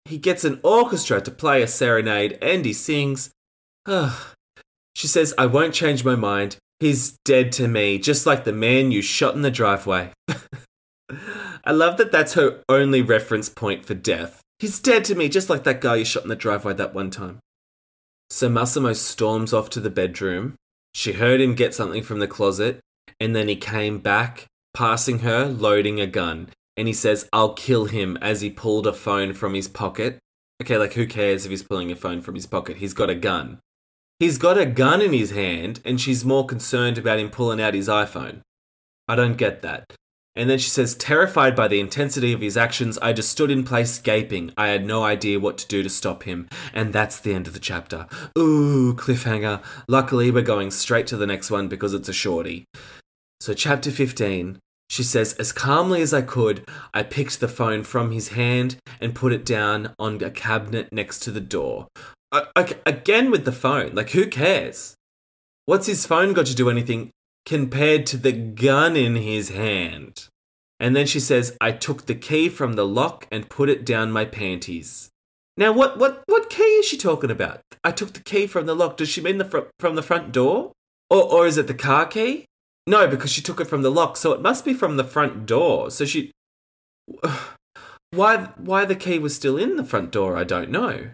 He 0.04 0.18
gets 0.18 0.44
an 0.44 0.60
orchestra 0.62 1.20
to 1.20 1.30
play 1.30 1.62
a 1.62 1.66
serenade 1.66 2.38
and 2.42 2.64
he 2.64 2.72
sings. 2.72 3.30
She 4.94 5.06
says, 5.06 5.34
I 5.36 5.46
won't 5.46 5.74
change 5.74 6.04
my 6.04 6.16
mind. 6.16 6.56
He's 6.80 7.16
dead 7.24 7.52
to 7.52 7.68
me, 7.68 7.98
just 7.98 8.26
like 8.26 8.44
the 8.44 8.52
man 8.52 8.90
you 8.90 9.02
shot 9.02 9.34
in 9.34 9.42
the 9.42 9.50
driveway. 9.50 10.12
I 11.64 11.72
love 11.72 11.96
that 11.98 12.12
that's 12.12 12.34
her 12.34 12.62
only 12.68 13.02
reference 13.02 13.48
point 13.48 13.84
for 13.84 13.94
death. 13.94 14.40
He's 14.58 14.80
dead 14.80 15.04
to 15.04 15.14
me, 15.14 15.28
just 15.28 15.50
like 15.50 15.64
that 15.64 15.80
guy 15.80 15.96
you 15.96 16.04
shot 16.04 16.22
in 16.22 16.28
the 16.28 16.36
driveway 16.36 16.74
that 16.74 16.94
one 16.94 17.10
time. 17.10 17.40
So 18.30 18.48
Massimo 18.48 18.92
storms 18.92 19.52
off 19.52 19.70
to 19.70 19.80
the 19.80 19.90
bedroom. 19.90 20.54
She 20.94 21.12
heard 21.12 21.40
him 21.40 21.54
get 21.54 21.74
something 21.74 22.02
from 22.02 22.18
the 22.18 22.26
closet, 22.26 22.80
and 23.20 23.36
then 23.36 23.48
he 23.48 23.56
came 23.56 23.98
back, 23.98 24.46
passing 24.74 25.20
her, 25.20 25.46
loading 25.46 26.00
a 26.00 26.06
gun. 26.06 26.48
And 26.76 26.88
he 26.88 26.94
says, 26.94 27.28
I'll 27.32 27.54
kill 27.54 27.86
him 27.86 28.16
as 28.22 28.40
he 28.40 28.50
pulled 28.50 28.86
a 28.86 28.92
phone 28.92 29.32
from 29.32 29.54
his 29.54 29.68
pocket. 29.68 30.18
Okay, 30.62 30.78
like 30.78 30.94
who 30.94 31.06
cares 31.06 31.44
if 31.44 31.50
he's 31.50 31.62
pulling 31.62 31.92
a 31.92 31.96
phone 31.96 32.22
from 32.22 32.34
his 32.34 32.46
pocket? 32.46 32.78
He's 32.78 32.94
got 32.94 33.10
a 33.10 33.14
gun. 33.14 33.60
He's 34.18 34.38
got 34.38 34.56
a 34.56 34.64
gun 34.64 35.02
in 35.02 35.12
his 35.12 35.32
hand, 35.32 35.80
and 35.84 36.00
she's 36.00 36.24
more 36.24 36.46
concerned 36.46 36.96
about 36.96 37.18
him 37.18 37.28
pulling 37.28 37.60
out 37.60 37.74
his 37.74 37.88
iPhone. 37.88 38.40
I 39.06 39.14
don't 39.14 39.36
get 39.36 39.60
that. 39.60 39.84
And 40.34 40.48
then 40.48 40.58
she 40.58 40.70
says, 40.70 40.94
terrified 40.94 41.54
by 41.54 41.68
the 41.68 41.80
intensity 41.80 42.32
of 42.32 42.40
his 42.40 42.56
actions, 42.56 42.98
I 42.98 43.12
just 43.12 43.30
stood 43.30 43.50
in 43.50 43.64
place 43.64 43.98
gaping. 43.98 44.52
I 44.56 44.68
had 44.68 44.86
no 44.86 45.02
idea 45.02 45.40
what 45.40 45.58
to 45.58 45.66
do 45.66 45.82
to 45.82 45.90
stop 45.90 46.24
him. 46.24 46.48
And 46.72 46.92
that's 46.92 47.18
the 47.18 47.34
end 47.34 47.46
of 47.46 47.54
the 47.54 47.60
chapter. 47.60 48.06
Ooh, 48.38 48.94
cliffhanger. 48.94 49.62
Luckily, 49.88 50.30
we're 50.30 50.42
going 50.42 50.70
straight 50.70 51.06
to 51.08 51.16
the 51.16 51.26
next 51.26 51.50
one 51.50 51.68
because 51.68 51.94
it's 51.94 52.08
a 52.08 52.14
shorty. 52.14 52.64
So, 53.40 53.54
chapter 53.54 53.90
15, 53.90 54.58
she 54.88 55.02
says, 55.02 55.34
as 55.34 55.52
calmly 55.52 56.00
as 56.00 56.14
I 56.14 56.22
could, 56.22 56.66
I 56.92 57.02
picked 57.02 57.40
the 57.40 57.48
phone 57.48 57.82
from 57.82 58.12
his 58.12 58.28
hand 58.28 58.76
and 59.00 59.14
put 59.14 59.32
it 59.32 59.44
down 59.44 59.94
on 59.98 60.22
a 60.22 60.30
cabinet 60.30 60.92
next 60.92 61.20
to 61.20 61.30
the 61.30 61.40
door. 61.40 61.88
I, 62.32 62.46
I, 62.56 62.76
again 62.86 63.30
with 63.30 63.44
the 63.44 63.52
phone. 63.52 63.94
Like, 63.94 64.10
who 64.10 64.26
cares? 64.26 64.94
What's 65.66 65.86
his 65.86 66.06
phone 66.06 66.32
got 66.32 66.46
to 66.46 66.54
do 66.54 66.70
anything 66.70 67.10
compared 67.44 68.06
to 68.06 68.16
the 68.16 68.32
gun 68.32 68.96
in 68.96 69.16
his 69.16 69.50
hand? 69.50 70.28
And 70.78 70.94
then 70.94 71.06
she 71.06 71.20
says, 71.20 71.56
I 71.60 71.72
took 71.72 72.06
the 72.06 72.14
key 72.14 72.48
from 72.48 72.74
the 72.74 72.86
lock 72.86 73.26
and 73.30 73.48
put 73.48 73.68
it 73.68 73.84
down 73.86 74.12
my 74.12 74.24
panties. 74.24 75.08
Now, 75.56 75.72
what, 75.72 75.98
what, 75.98 76.22
what 76.26 76.50
key 76.50 76.62
is 76.62 76.86
she 76.86 76.98
talking 76.98 77.30
about? 77.30 77.62
I 77.82 77.90
took 77.90 78.12
the 78.12 78.20
key 78.20 78.46
from 78.46 78.66
the 78.66 78.74
lock. 78.74 78.98
Does 78.98 79.08
she 79.08 79.22
mean 79.22 79.38
the 79.38 79.44
fr- 79.44 79.70
from 79.80 79.94
the 79.94 80.02
front 80.02 80.32
door? 80.32 80.72
Or, 81.08 81.22
or 81.22 81.46
is 81.46 81.56
it 81.56 81.66
the 81.66 81.74
car 81.74 82.06
key? 82.06 82.44
No, 82.86 83.08
because 83.08 83.32
she 83.32 83.40
took 83.40 83.60
it 83.60 83.66
from 83.66 83.82
the 83.82 83.90
lock, 83.90 84.16
so 84.16 84.32
it 84.32 84.42
must 84.42 84.64
be 84.64 84.74
from 84.74 84.96
the 84.96 85.04
front 85.04 85.46
door. 85.46 85.90
So 85.90 86.04
she. 86.04 86.32
Why, 88.12 88.50
why 88.56 88.84
the 88.84 88.94
key 88.94 89.18
was 89.18 89.34
still 89.34 89.58
in 89.58 89.76
the 89.76 89.84
front 89.84 90.12
door, 90.12 90.36
I 90.36 90.44
don't 90.44 90.70
know. 90.70 91.10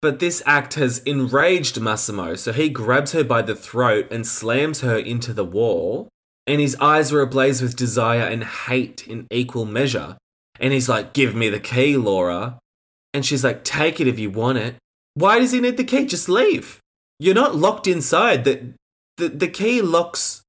But 0.00 0.20
this 0.20 0.42
act 0.46 0.74
has 0.74 0.98
enraged 1.00 1.80
Massimo, 1.80 2.36
so 2.36 2.52
he 2.52 2.68
grabs 2.68 3.12
her 3.12 3.24
by 3.24 3.42
the 3.42 3.56
throat 3.56 4.06
and 4.10 4.26
slams 4.26 4.80
her 4.80 4.96
into 4.96 5.32
the 5.32 5.44
wall. 5.44 6.08
And 6.46 6.60
his 6.60 6.76
eyes 6.76 7.12
are 7.12 7.20
ablaze 7.20 7.60
with 7.60 7.76
desire 7.76 8.22
and 8.22 8.42
hate 8.44 9.06
in 9.06 9.26
equal 9.30 9.64
measure. 9.64 10.16
And 10.60 10.72
he's 10.72 10.88
like, 10.88 11.12
Give 11.12 11.34
me 11.34 11.48
the 11.48 11.60
key, 11.60 11.96
Laura. 11.96 12.58
And 13.12 13.26
she's 13.26 13.44
like, 13.44 13.64
Take 13.64 14.00
it 14.00 14.06
if 14.06 14.18
you 14.18 14.30
want 14.30 14.58
it. 14.58 14.76
Why 15.14 15.40
does 15.40 15.52
he 15.52 15.60
need 15.60 15.76
the 15.76 15.84
key? 15.84 16.06
Just 16.06 16.28
leave. 16.28 16.78
You're 17.18 17.34
not 17.34 17.56
locked 17.56 17.86
inside. 17.86 18.44
The, 18.44 18.72
the, 19.16 19.28
the 19.28 19.48
key 19.48 19.82
locks 19.82 20.42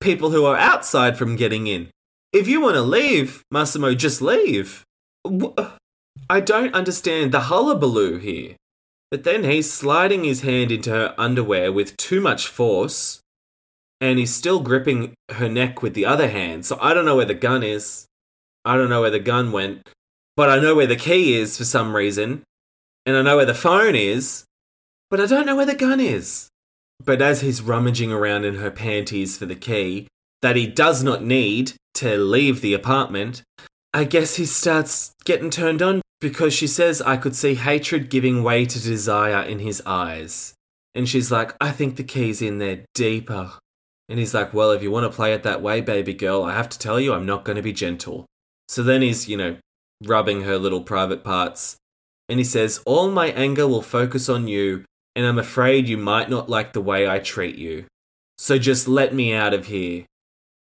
people 0.00 0.30
who 0.30 0.44
are 0.44 0.56
outside 0.56 1.16
from 1.16 1.36
getting 1.36 1.66
in. 1.66 1.88
If 2.32 2.46
you 2.46 2.60
want 2.60 2.74
to 2.74 2.82
leave, 2.82 3.42
Massimo, 3.50 3.94
just 3.94 4.20
leave. 4.20 4.84
I 6.28 6.40
don't 6.40 6.74
understand 6.74 7.32
the 7.32 7.40
hullabaloo 7.40 8.18
here. 8.18 8.56
But 9.14 9.22
then 9.22 9.44
he's 9.44 9.72
sliding 9.72 10.24
his 10.24 10.40
hand 10.40 10.72
into 10.72 10.90
her 10.90 11.14
underwear 11.16 11.70
with 11.70 11.96
too 11.96 12.20
much 12.20 12.48
force, 12.48 13.20
and 14.00 14.18
he's 14.18 14.34
still 14.34 14.58
gripping 14.58 15.14
her 15.30 15.48
neck 15.48 15.82
with 15.82 15.94
the 15.94 16.04
other 16.04 16.28
hand. 16.28 16.66
So 16.66 16.76
I 16.80 16.94
don't 16.94 17.04
know 17.04 17.14
where 17.14 17.24
the 17.24 17.32
gun 17.32 17.62
is. 17.62 18.06
I 18.64 18.76
don't 18.76 18.88
know 18.88 19.02
where 19.02 19.12
the 19.12 19.20
gun 19.20 19.52
went, 19.52 19.88
but 20.36 20.50
I 20.50 20.58
know 20.58 20.74
where 20.74 20.88
the 20.88 20.96
key 20.96 21.36
is 21.36 21.56
for 21.56 21.62
some 21.62 21.94
reason, 21.94 22.42
and 23.06 23.16
I 23.16 23.22
know 23.22 23.36
where 23.36 23.46
the 23.46 23.54
phone 23.54 23.94
is, 23.94 24.46
but 25.10 25.20
I 25.20 25.26
don't 25.26 25.46
know 25.46 25.54
where 25.54 25.64
the 25.64 25.76
gun 25.76 26.00
is. 26.00 26.48
But 26.98 27.22
as 27.22 27.40
he's 27.40 27.62
rummaging 27.62 28.10
around 28.10 28.44
in 28.44 28.56
her 28.56 28.72
panties 28.72 29.38
for 29.38 29.46
the 29.46 29.54
key 29.54 30.08
that 30.42 30.56
he 30.56 30.66
does 30.66 31.04
not 31.04 31.22
need 31.22 31.74
to 32.02 32.16
leave 32.16 32.62
the 32.62 32.74
apartment, 32.74 33.44
I 33.94 34.02
guess 34.02 34.34
he 34.34 34.44
starts 34.44 35.14
getting 35.24 35.50
turned 35.50 35.80
on 35.80 36.02
because 36.20 36.52
she 36.52 36.66
says 36.66 37.00
I 37.00 37.16
could 37.16 37.36
see 37.36 37.54
hatred 37.54 38.10
giving 38.10 38.42
way 38.42 38.66
to 38.66 38.82
desire 38.82 39.42
in 39.42 39.60
his 39.60 39.80
eyes. 39.86 40.52
And 40.96 41.08
she's 41.08 41.30
like, 41.30 41.54
I 41.60 41.70
think 41.70 41.94
the 41.94 42.02
key's 42.02 42.42
in 42.42 42.58
there 42.58 42.84
deeper. 42.94 43.52
And 44.08 44.18
he's 44.18 44.34
like, 44.34 44.52
Well, 44.52 44.72
if 44.72 44.82
you 44.82 44.90
want 44.90 45.10
to 45.10 45.14
play 45.14 45.32
it 45.32 45.44
that 45.44 45.62
way, 45.62 45.80
baby 45.80 46.12
girl, 46.12 46.42
I 46.42 46.54
have 46.54 46.68
to 46.70 46.78
tell 46.78 46.98
you, 46.98 47.14
I'm 47.14 47.24
not 47.24 47.44
going 47.44 47.54
to 47.54 47.62
be 47.62 47.72
gentle. 47.72 48.26
So 48.68 48.82
then 48.82 49.00
he's, 49.00 49.28
you 49.28 49.36
know, 49.36 49.58
rubbing 50.04 50.42
her 50.42 50.58
little 50.58 50.82
private 50.82 51.22
parts. 51.22 51.76
And 52.28 52.40
he 52.40 52.44
says, 52.44 52.82
All 52.84 53.12
my 53.12 53.28
anger 53.28 53.68
will 53.68 53.82
focus 53.82 54.28
on 54.28 54.48
you, 54.48 54.84
and 55.14 55.24
I'm 55.24 55.38
afraid 55.38 55.88
you 55.88 55.98
might 55.98 56.28
not 56.28 56.50
like 56.50 56.72
the 56.72 56.80
way 56.80 57.08
I 57.08 57.20
treat 57.20 57.56
you. 57.56 57.84
So 58.38 58.58
just 58.58 58.88
let 58.88 59.14
me 59.14 59.32
out 59.32 59.54
of 59.54 59.66
here. 59.66 60.04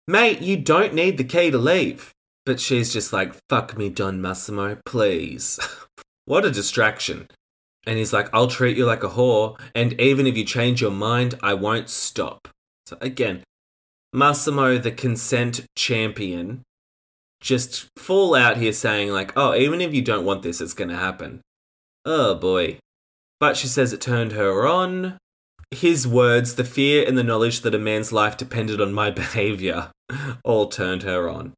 Mate, 0.06 0.40
you 0.40 0.56
don't 0.56 0.94
need 0.94 1.18
the 1.18 1.24
key 1.24 1.50
to 1.50 1.58
leave. 1.58 2.12
But 2.48 2.60
she's 2.60 2.90
just 2.90 3.12
like, 3.12 3.34
fuck 3.50 3.76
me, 3.76 3.90
Don 3.90 4.22
Massimo, 4.22 4.78
please. 4.86 5.60
what 6.24 6.46
a 6.46 6.50
distraction. 6.50 7.28
And 7.86 7.98
he's 7.98 8.14
like, 8.14 8.30
I'll 8.32 8.46
treat 8.46 8.78
you 8.78 8.86
like 8.86 9.02
a 9.02 9.10
whore, 9.10 9.60
and 9.74 9.92
even 10.00 10.26
if 10.26 10.34
you 10.34 10.44
change 10.44 10.80
your 10.80 10.90
mind, 10.90 11.34
I 11.42 11.52
won't 11.52 11.90
stop. 11.90 12.48
So 12.86 12.96
again, 13.02 13.42
Massimo, 14.14 14.78
the 14.78 14.90
consent 14.90 15.66
champion, 15.76 16.62
just 17.42 17.88
fall 17.98 18.34
out 18.34 18.56
here 18.56 18.72
saying, 18.72 19.10
like, 19.10 19.34
oh, 19.36 19.54
even 19.54 19.82
if 19.82 19.92
you 19.92 20.00
don't 20.00 20.24
want 20.24 20.42
this, 20.42 20.62
it's 20.62 20.72
going 20.72 20.88
to 20.88 20.96
happen. 20.96 21.42
Oh 22.06 22.34
boy. 22.34 22.78
But 23.40 23.58
she 23.58 23.66
says 23.66 23.92
it 23.92 24.00
turned 24.00 24.32
her 24.32 24.66
on. 24.66 25.18
His 25.70 26.08
words, 26.08 26.54
the 26.54 26.64
fear 26.64 27.06
and 27.06 27.18
the 27.18 27.22
knowledge 27.22 27.60
that 27.60 27.74
a 27.74 27.78
man's 27.78 28.10
life 28.10 28.38
depended 28.38 28.80
on 28.80 28.94
my 28.94 29.10
behavior, 29.22 29.90
all 30.42 30.68
turned 30.68 31.02
her 31.02 31.28
on. 31.28 31.52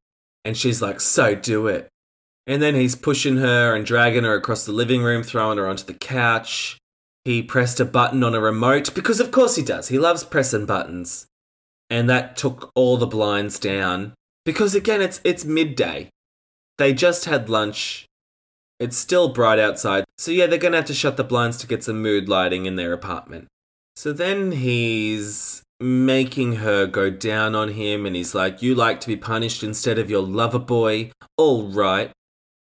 And 0.45 0.57
she's 0.57 0.81
like, 0.81 1.01
so 1.01 1.35
do 1.35 1.67
it. 1.67 1.89
And 2.47 2.63
then 2.63 2.75
he's 2.75 2.97
pushing 2.97 3.37
her 3.37 3.75
and 3.75 3.85
dragging 3.85 4.25
her 4.25 4.35
across 4.35 4.65
the 4.65 4.73
living 4.73 5.03
room, 5.03 5.23
throwing 5.23 5.59
her 5.59 5.69
onto 5.69 5.85
the 5.85 5.95
couch. 5.95 6.79
He 7.25 7.43
pressed 7.43 7.81
a 7.81 7.85
button 7.85 8.25
on 8.25 8.35
a 8.35 8.41
remote 8.41 8.95
because, 8.95 9.21
of 9.21 9.31
course, 9.31 9.57
he 9.57 9.63
does. 9.63 9.89
He 9.89 9.99
loves 9.99 10.25
pressing 10.25 10.67
buttons. 10.67 11.27
And 11.91 12.09
that 12.09 12.37
took 12.37 12.71
all 12.75 12.97
the 12.97 13.07
blinds 13.07 13.59
down 13.59 14.15
because, 14.45 14.75
again, 14.75 15.03
it's, 15.03 15.21
it's 15.25 15.45
midday. 15.45 16.09
They 16.79 16.95
just 16.95 17.27
had 17.27 17.49
lunch. 17.49 18.07
It's 18.79 18.97
still 18.97 19.29
bright 19.29 19.59
outside. 19.59 20.05
So, 20.17 20.31
yeah, 20.31 20.47
they're 20.47 20.59
going 20.59 20.73
to 20.73 20.79
have 20.79 20.87
to 20.87 20.95
shut 20.95 21.17
the 21.17 21.25
blinds 21.25 21.59
to 21.59 21.67
get 21.67 21.85
some 21.85 22.01
mood 22.01 22.29
lighting 22.29 22.65
in 22.65 22.77
their 22.77 22.95
apartment. 22.95 23.49
So 23.97 24.15
then 24.15 24.53
he's 24.53 25.63
making 25.81 26.57
her 26.57 26.87
go 26.87 27.11
down 27.11 27.55
on 27.55 27.71
him 27.71 28.05
and 28.07 28.15
he's 28.15 28.35
like, 28.35 28.63
You 28.63 28.75
like 28.75 29.01
to 29.01 29.09
be 29.09 29.17
punished 29.17 29.63
instead 29.63 29.99
of 29.99 30.11
your 30.11 30.23
lover 30.23 30.59
boy. 30.59 31.11
All 31.37 31.69
right. 31.69 32.13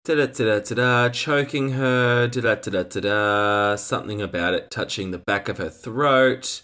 Da 0.05 0.15
da 0.15 0.25
da 0.25 0.59
da 0.59 0.75
da, 0.75 1.09
choking 1.09 1.71
her. 1.71 2.27
Da 2.27 2.41
da 2.41 2.55
da 2.55 2.83
da 2.83 2.99
da. 2.99 3.75
Something 3.75 4.21
about 4.21 4.53
it 4.53 4.69
touching 4.69 5.11
the 5.11 5.17
back 5.19 5.47
of 5.47 5.59
her 5.59 5.69
throat. 5.69 6.63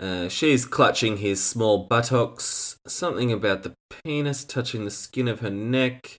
Uh, 0.00 0.28
she's 0.28 0.64
clutching 0.64 1.18
his 1.18 1.44
small 1.44 1.86
buttocks. 1.86 2.76
Something 2.86 3.30
about 3.30 3.62
the 3.62 3.74
penis 4.04 4.44
touching 4.44 4.84
the 4.84 4.90
skin 4.90 5.28
of 5.28 5.40
her 5.40 5.50
neck. 5.50 6.16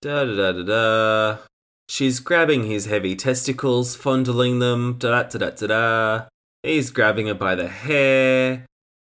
Da 0.00 0.24
da 0.24 0.36
da 0.36 0.52
da 0.52 0.62
da. 0.62 1.38
She's 1.88 2.20
grabbing 2.20 2.64
his 2.64 2.86
heavy 2.86 3.16
testicles, 3.16 3.96
fondling 3.96 4.60
them. 4.60 4.96
Da 4.98 5.24
da 5.24 5.38
da 5.38 5.50
da 5.50 5.66
da. 5.66 6.28
He's 6.62 6.90
grabbing 6.90 7.26
her 7.26 7.34
by 7.34 7.54
the 7.54 7.68
hair, 7.68 8.66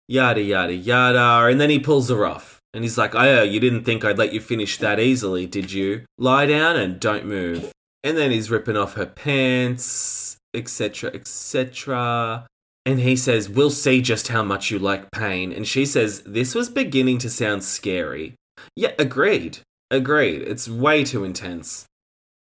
yada 0.07 0.41
yada 0.41 0.73
yada, 0.73 1.47
and 1.49 1.59
then 1.59 1.69
he 1.69 1.79
pulls 1.79 2.09
her 2.09 2.25
off. 2.25 2.59
And 2.73 2.83
he's 2.83 2.97
like, 2.97 3.13
Oh, 3.13 3.43
you 3.43 3.59
didn't 3.59 3.83
think 3.83 4.03
I'd 4.03 4.17
let 4.17 4.33
you 4.33 4.41
finish 4.41 4.77
that 4.79 4.99
easily, 4.99 5.45
did 5.45 5.71
you? 5.71 6.05
Lie 6.17 6.47
down 6.47 6.75
and 6.75 6.99
don't 6.99 7.25
move. 7.25 7.71
And 8.03 8.17
then 8.17 8.31
he's 8.31 8.49
ripping 8.49 8.77
off 8.77 8.95
her 8.95 9.05
pants, 9.05 10.37
etc., 10.53 11.11
etc. 11.13 12.47
And 12.85 12.99
he 12.99 13.15
says, 13.15 13.49
We'll 13.49 13.69
see 13.69 14.01
just 14.01 14.29
how 14.29 14.43
much 14.43 14.71
you 14.71 14.79
like 14.79 15.11
pain. 15.11 15.53
And 15.53 15.67
she 15.67 15.85
says, 15.85 16.23
This 16.25 16.55
was 16.55 16.69
beginning 16.69 17.19
to 17.19 17.29
sound 17.29 17.63
scary. 17.63 18.33
Yeah, 18.75 18.91
agreed. 18.97 19.59
Agreed. 19.91 20.41
It's 20.41 20.67
way 20.67 21.03
too 21.03 21.23
intense. 21.23 21.85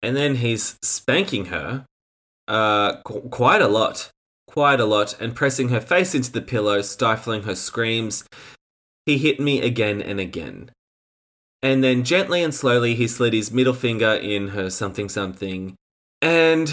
And 0.02 0.16
then 0.16 0.36
he's 0.36 0.76
spanking 0.82 1.46
her 1.46 1.84
uh, 2.48 3.00
qu- 3.02 3.28
quite 3.28 3.62
a 3.62 3.68
lot 3.68 4.10
quite 4.52 4.80
a 4.80 4.84
lot 4.84 5.18
and 5.18 5.34
pressing 5.34 5.70
her 5.70 5.80
face 5.80 6.14
into 6.14 6.30
the 6.30 6.42
pillow, 6.42 6.82
stifling 6.82 7.44
her 7.44 7.54
screams. 7.54 8.24
He 9.06 9.16
hit 9.16 9.40
me 9.40 9.62
again 9.62 10.02
and 10.02 10.20
again. 10.20 10.70
And 11.62 11.82
then 11.82 12.04
gently 12.04 12.42
and 12.42 12.54
slowly 12.54 12.94
he 12.94 13.08
slid 13.08 13.32
his 13.32 13.50
middle 13.50 13.72
finger 13.72 14.12
in 14.12 14.48
her 14.48 14.68
something 14.68 15.08
something. 15.08 15.74
And 16.20 16.72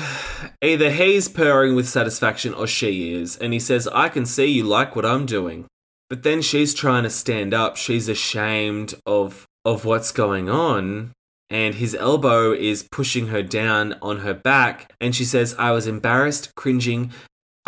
either 0.62 0.92
he's 0.92 1.30
purring 1.30 1.76
with 1.76 1.88
satisfaction 1.88 2.54
or 2.54 2.68
she 2.68 3.14
is, 3.14 3.38
and 3.38 3.54
he 3.54 3.60
says, 3.60 3.88
I 3.88 4.10
can 4.10 4.26
see 4.26 4.46
you 4.46 4.64
like 4.64 4.96
what 4.96 5.06
I'm 5.06 5.26
doing. 5.26 5.66
But 6.10 6.24
then 6.24 6.42
she's 6.42 6.74
trying 6.74 7.04
to 7.04 7.10
stand 7.10 7.54
up. 7.54 7.78
She's 7.78 8.10
ashamed 8.10 8.96
of 9.06 9.46
of 9.66 9.86
what's 9.86 10.12
going 10.12 10.50
on. 10.50 11.12
And 11.50 11.76
his 11.76 11.96
elbow 11.96 12.54
is 12.54 12.88
pushing 12.92 13.28
her 13.28 13.42
down 13.42 13.96
on 14.02 14.20
her 14.20 14.34
back. 14.34 14.94
And 15.02 15.16
she 15.16 15.26
says, 15.26 15.56
I 15.58 15.72
was 15.72 15.88
embarrassed, 15.88 16.54
cringing, 16.56 17.12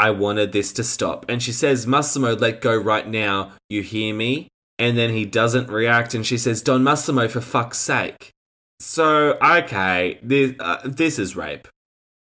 I 0.01 0.09
wanted 0.09 0.51
this 0.51 0.73
to 0.73 0.83
stop. 0.83 1.27
And 1.29 1.43
she 1.43 1.51
says, 1.51 1.85
Massimo, 1.85 2.35
let 2.35 2.59
go 2.59 2.75
right 2.75 3.07
now. 3.07 3.51
You 3.69 3.83
hear 3.83 4.15
me? 4.15 4.47
And 4.79 4.97
then 4.97 5.11
he 5.11 5.25
doesn't 5.25 5.69
react. 5.69 6.15
And 6.15 6.25
she 6.25 6.39
says, 6.39 6.63
Don 6.63 6.83
Massimo, 6.83 7.27
for 7.27 7.39
fuck's 7.39 7.77
sake. 7.77 8.31
So, 8.79 9.37
okay, 9.39 10.17
this, 10.23 10.55
uh, 10.59 10.79
this 10.85 11.19
is 11.19 11.35
rape. 11.35 11.67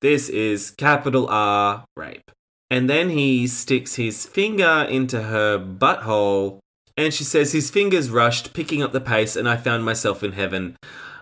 This 0.01 0.29
is 0.29 0.71
capital 0.71 1.27
R 1.29 1.85
rape. 1.97 2.31
And 2.71 2.89
then 2.89 3.11
he 3.11 3.49
sticks 3.49 3.97
his 3.97 4.27
finger 4.27 4.87
into 4.89 5.25
her 5.25 5.59
butthole. 5.59 6.61
And 6.97 7.13
she 7.13 7.25
says, 7.25 7.51
his 7.51 7.69
fingers 7.69 8.11
rushed, 8.11 8.55
picking 8.55 8.81
up 8.81 8.93
the 8.93 9.01
pace, 9.01 9.35
and 9.35 9.49
I 9.49 9.57
found 9.57 9.85
myself 9.85 10.23
in 10.23 10.33
heaven. 10.33 10.77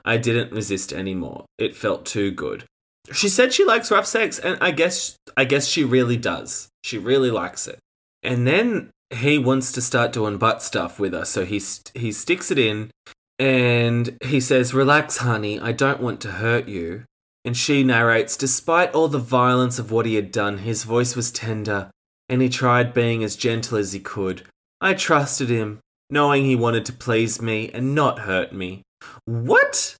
I 0.04 0.18
didn't 0.18 0.52
resist 0.52 0.92
anymore. 0.92 1.46
It 1.57 1.74
felt 1.74 2.04
too 2.04 2.30
good. 2.30 2.64
She 3.12 3.28
said 3.28 3.52
she 3.52 3.64
likes 3.64 3.90
rough 3.90 4.06
sex, 4.06 4.38
and 4.38 4.56
I 4.60 4.70
guess 4.70 5.16
I 5.36 5.44
guess 5.44 5.66
she 5.66 5.84
really 5.84 6.16
does. 6.16 6.68
She 6.82 6.98
really 6.98 7.30
likes 7.30 7.66
it. 7.66 7.78
And 8.22 8.46
then 8.46 8.90
he 9.10 9.38
wants 9.38 9.72
to 9.72 9.82
start 9.82 10.12
doing 10.12 10.38
butt 10.38 10.62
stuff 10.62 10.98
with 10.98 11.12
her, 11.12 11.24
so 11.24 11.44
he 11.44 11.62
he 11.94 12.12
sticks 12.12 12.50
it 12.50 12.58
in, 12.58 12.90
and 13.38 14.16
he 14.24 14.40
says, 14.40 14.74
"Relax, 14.74 15.18
honey. 15.18 15.60
I 15.60 15.72
don't 15.72 16.00
want 16.00 16.20
to 16.22 16.32
hurt 16.32 16.66
you." 16.68 17.04
And 17.44 17.56
she 17.56 17.84
narrates, 17.84 18.38
despite 18.38 18.92
all 18.92 19.08
the 19.08 19.18
violence 19.18 19.78
of 19.78 19.90
what 19.90 20.06
he 20.06 20.14
had 20.14 20.32
done, 20.32 20.58
his 20.58 20.84
voice 20.84 21.14
was 21.14 21.30
tender, 21.30 21.90
and 22.30 22.40
he 22.40 22.48
tried 22.48 22.94
being 22.94 23.22
as 23.22 23.36
gentle 23.36 23.76
as 23.76 23.92
he 23.92 24.00
could. 24.00 24.44
I 24.80 24.94
trusted 24.94 25.50
him, 25.50 25.80
knowing 26.08 26.46
he 26.46 26.56
wanted 26.56 26.86
to 26.86 26.92
please 26.94 27.42
me 27.42 27.70
and 27.70 27.94
not 27.94 28.20
hurt 28.20 28.54
me. 28.54 28.82
What? 29.26 29.96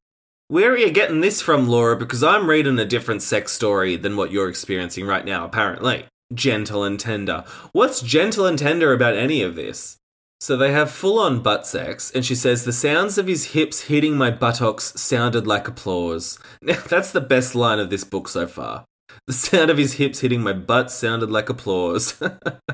Where 0.48 0.72
are 0.72 0.76
you 0.76 0.90
getting 0.90 1.22
this 1.22 1.40
from, 1.40 1.68
Laura? 1.68 1.96
Because 1.96 2.22
I'm 2.22 2.50
reading 2.50 2.78
a 2.78 2.85
different 2.85 3.22
sex 3.22 3.52
story 3.52 3.96
than 3.96 4.14
what 4.14 4.30
you're 4.30 4.50
experiencing 4.50 5.07
right 5.07 5.24
now, 5.24 5.46
apparently. 5.46 6.04
Gentle 6.35 6.85
and 6.85 7.00
tender. 7.00 7.44
What's 7.72 8.02
gentle 8.02 8.44
and 8.44 8.59
tender 8.59 8.92
about 8.92 9.16
any 9.16 9.40
of 9.40 9.54
this? 9.54 9.96
So 10.40 10.59
they 10.59 10.70
have 10.70 10.90
full 10.90 11.18
on 11.18 11.42
butt 11.42 11.66
sex, 11.66 12.11
and 12.11 12.26
she 12.26 12.35
says, 12.35 12.64
The 12.64 12.74
sounds 12.74 13.16
of 13.16 13.26
his 13.26 13.52
hips 13.52 13.85
hitting 13.85 14.18
my 14.18 14.30
buttocks 14.30 14.92
sounded 15.00 15.46
like 15.46 15.66
applause. 15.66 16.38
Now, 16.61 16.78
that's 16.90 17.12
the 17.12 17.22
best 17.22 17.54
line 17.54 17.78
of 17.78 17.88
this 17.88 18.04
book 18.04 18.28
so 18.28 18.46
far. 18.46 18.85
The 19.26 19.33
sound 19.33 19.70
of 19.70 19.78
his 19.78 19.94
hips 19.94 20.20
hitting 20.20 20.42
my 20.42 20.52
butt 20.52 20.90
sounded 20.90 21.30
like 21.30 21.48
applause. 21.48 22.22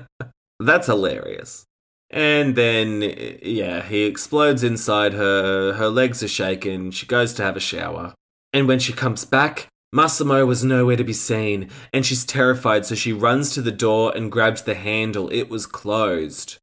that's 0.58 0.88
hilarious. 0.88 1.66
And 2.10 2.56
then, 2.56 3.38
yeah, 3.42 3.82
he 3.82 4.02
explodes 4.02 4.64
inside 4.64 5.12
her. 5.12 5.74
Her 5.74 5.88
legs 5.88 6.22
are 6.22 6.28
shaken. 6.28 6.90
She 6.90 7.06
goes 7.06 7.32
to 7.34 7.44
have 7.44 7.56
a 7.56 7.60
shower. 7.60 8.14
And 8.52 8.66
when 8.66 8.80
she 8.80 8.92
comes 8.92 9.24
back, 9.24 9.68
Massimo 9.92 10.46
was 10.46 10.62
nowhere 10.62 10.96
to 10.96 11.04
be 11.04 11.12
seen, 11.12 11.68
and 11.92 12.06
she's 12.06 12.24
terrified, 12.24 12.86
so 12.86 12.94
she 12.94 13.12
runs 13.12 13.52
to 13.54 13.62
the 13.62 13.72
door 13.72 14.12
and 14.14 14.30
grabs 14.30 14.62
the 14.62 14.74
handle. 14.74 15.28
It 15.32 15.48
was 15.48 15.66
closed. 15.66 16.58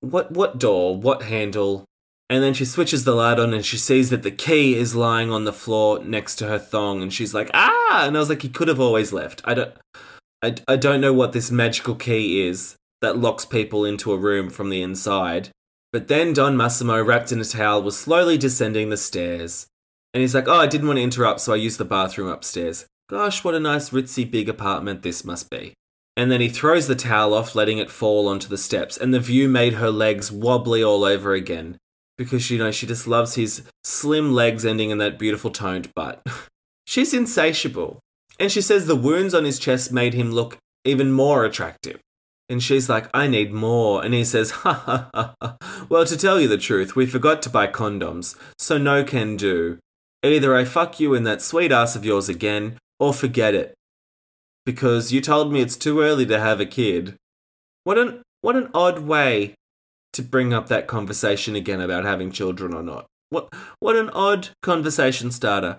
What 0.00 0.32
what 0.32 0.58
door? 0.58 0.96
What 0.96 1.22
handle? 1.22 1.84
And 2.28 2.42
then 2.42 2.54
she 2.54 2.64
switches 2.64 3.04
the 3.04 3.14
light 3.14 3.38
on 3.38 3.52
and 3.52 3.64
she 3.64 3.76
sees 3.76 4.10
that 4.10 4.22
the 4.22 4.30
key 4.30 4.74
is 4.74 4.96
lying 4.96 5.30
on 5.30 5.44
the 5.44 5.52
floor 5.52 6.02
next 6.02 6.36
to 6.36 6.48
her 6.48 6.58
thong, 6.58 7.02
and 7.02 7.12
she's 7.12 7.32
like, 7.32 7.50
ah! 7.54 8.04
And 8.04 8.16
I 8.16 8.20
was 8.20 8.28
like, 8.28 8.42
he 8.42 8.48
could 8.48 8.68
have 8.68 8.80
always 8.80 9.12
left. 9.12 9.42
I 9.44 9.54
don't, 9.54 9.74
I, 10.42 10.54
I 10.66 10.76
don't 10.76 11.00
know 11.00 11.12
what 11.12 11.32
this 11.32 11.52
magical 11.52 11.94
key 11.94 12.46
is 12.46 12.76
that 13.02 13.18
locks 13.18 13.44
people 13.44 13.84
into 13.84 14.12
a 14.12 14.18
room 14.18 14.48
from 14.48 14.70
the 14.70 14.80
inside. 14.80 15.50
But 15.92 16.08
then 16.08 16.32
Don 16.32 16.56
Massimo, 16.56 17.02
wrapped 17.02 17.32
in 17.32 17.40
a 17.40 17.44
towel, 17.44 17.82
was 17.82 17.98
slowly 17.98 18.38
descending 18.38 18.88
the 18.88 18.96
stairs. 18.96 19.66
And 20.14 20.22
he's 20.22 20.34
like, 20.34 20.48
Oh, 20.48 20.58
I 20.58 20.66
didn't 20.66 20.86
want 20.86 20.96
to 20.96 21.02
interrupt, 21.02 21.40
so 21.40 21.52
I 21.52 21.56
used 21.56 21.78
the 21.78 21.84
bathroom 21.84 22.28
upstairs. 22.28 22.86
Gosh, 23.10 23.44
what 23.44 23.54
a 23.54 23.60
nice, 23.60 23.90
ritzy, 23.90 24.28
big 24.28 24.48
apartment 24.48 25.02
this 25.02 25.24
must 25.24 25.50
be. 25.50 25.74
And 26.16 26.30
then 26.30 26.40
he 26.40 26.48
throws 26.48 26.86
the 26.86 26.94
towel 26.94 27.34
off, 27.34 27.54
letting 27.54 27.78
it 27.78 27.90
fall 27.90 28.28
onto 28.28 28.48
the 28.48 28.58
steps, 28.58 28.96
and 28.96 29.12
the 29.12 29.20
view 29.20 29.48
made 29.48 29.74
her 29.74 29.90
legs 29.90 30.32
wobbly 30.32 30.82
all 30.82 31.04
over 31.04 31.34
again. 31.34 31.76
Because, 32.18 32.50
you 32.50 32.58
know, 32.58 32.70
she 32.70 32.86
just 32.86 33.06
loves 33.06 33.34
his 33.34 33.62
slim 33.84 34.32
legs 34.32 34.64
ending 34.64 34.90
in 34.90 34.98
that 34.98 35.18
beautiful 35.18 35.50
toned 35.50 35.92
butt. 35.94 36.22
She's 36.86 37.14
insatiable. 37.14 38.00
And 38.38 38.52
she 38.52 38.60
says 38.60 38.86
the 38.86 38.96
wounds 38.96 39.34
on 39.34 39.44
his 39.44 39.58
chest 39.58 39.92
made 39.92 40.14
him 40.14 40.32
look 40.32 40.58
even 40.84 41.12
more 41.12 41.44
attractive. 41.44 42.00
And 42.52 42.62
she's 42.62 42.86
like, 42.86 43.08
I 43.14 43.28
need 43.28 43.50
more. 43.50 44.04
And 44.04 44.12
he 44.12 44.24
says, 44.24 44.50
ha 44.62 44.74
ha 44.74 45.08
ha. 45.14 45.34
ha. 45.40 45.56
Well, 45.88 46.04
to 46.04 46.18
tell 46.18 46.38
you 46.38 46.48
the 46.48 46.58
truth, 46.58 46.94
we 46.94 47.06
forgot 47.06 47.40
to 47.42 47.50
buy 47.50 47.66
condoms, 47.66 48.36
so 48.58 48.76
no 48.76 49.02
can 49.04 49.38
do. 49.38 49.78
Either 50.22 50.54
I 50.54 50.64
fuck 50.64 51.00
you 51.00 51.14
in 51.14 51.24
that 51.24 51.40
sweet 51.40 51.72
ass 51.72 51.96
of 51.96 52.04
yours 52.04 52.28
again, 52.28 52.76
or 53.00 53.14
forget 53.14 53.54
it. 53.54 53.74
Because 54.66 55.12
you 55.12 55.22
told 55.22 55.50
me 55.50 55.62
it's 55.62 55.76
too 55.76 56.02
early 56.02 56.26
to 56.26 56.38
have 56.38 56.60
a 56.60 56.66
kid. 56.66 57.16
What 57.84 57.96
an 57.96 58.22
what 58.42 58.54
an 58.54 58.68
odd 58.74 58.98
way 59.00 59.54
to 60.12 60.22
bring 60.22 60.52
up 60.52 60.68
that 60.68 60.86
conversation 60.86 61.56
again 61.56 61.80
about 61.80 62.04
having 62.04 62.30
children 62.30 62.74
or 62.74 62.82
not. 62.82 63.06
What 63.30 63.48
what 63.80 63.96
an 63.96 64.10
odd 64.10 64.50
conversation 64.62 65.30
starter. 65.30 65.78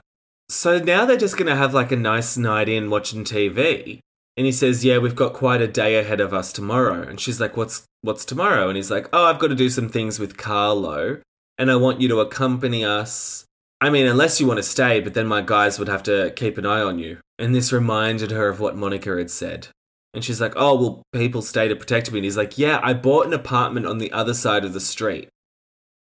So 0.49 0.79
now 0.79 1.05
they're 1.05 1.17
just 1.17 1.38
gonna 1.38 1.55
have 1.55 1.73
like 1.75 1.91
a 1.91 1.95
nice 1.95 2.36
night 2.36 2.67
in 2.67 2.89
watching 2.89 3.23
TV. 3.23 3.99
And 4.36 4.46
he 4.46 4.52
says, 4.52 4.84
"Yeah, 4.84 4.98
we've 4.98 5.15
got 5.15 5.34
quite 5.34 5.62
a 5.62 5.67
day 5.67 5.98
ahead 6.00 6.19
of 6.19 6.34
us 6.34 6.52
tomorrow." 6.52 7.02
And 7.04 7.19
she's 7.19 7.39
like, 7.39 7.56
"What's 7.56 7.84
what's 8.02 8.26
tomorrow?" 8.26 8.67
And 8.67 8.76
he's 8.78 8.91
like, 8.91 9.08
"Oh, 9.13 9.26
I've 9.26 9.39
got 9.39 9.48
to 9.48 9.56
do 9.56 9.69
some 9.69 9.89
things 9.89 10.19
with 10.19 10.38
Carlo, 10.38 11.19
and 11.58 11.69
I 11.69 11.76
want 11.76 12.02
you 12.02 12.08
to 12.10 12.19
accompany 12.19 12.84
us. 12.84 13.46
I 13.80 13.89
mean, 13.89 14.08
unless 14.08 14.39
you 14.39 14.48
want 14.48 14.58
to 14.58 14.63
stay, 14.63 15.02
but 15.02 15.13
then 15.13 15.28
my 15.28 15.41
guys 15.41 15.78
would 15.78 15.88
have 15.88 16.04
to 16.04 16.32
keep 16.36 16.58
an 16.58 16.65
eye 16.65 16.82
on 16.82 17.00
you." 17.00 17.19
And 17.38 17.54
this 17.54 17.72
reminded 17.72 18.32
her 18.32 18.50
of 18.50 18.60
what 18.60 18.78
Monica 18.78 19.15
had 19.17 19.30
said. 19.30 19.67
And 20.13 20.24
she's 20.24 20.41
like, 20.41 20.54
"Oh, 20.56 20.76
well, 20.76 21.04
people 21.13 21.41
stay 21.41 21.67
to 21.67 21.76
protect 21.76 22.12
me?" 22.12 22.19
And 22.19 22.26
he's 22.26 22.38
like, 22.38 22.58
"Yeah, 22.58 22.80
I 22.84 22.93
bought 22.93 23.28
an 23.28 23.34
apartment 23.34 23.86
on 23.86 23.98
the 23.98 24.12
other 24.12 24.34
side 24.34 24.65
of 24.65 24.74
the 24.74 24.80
street." 24.80 25.30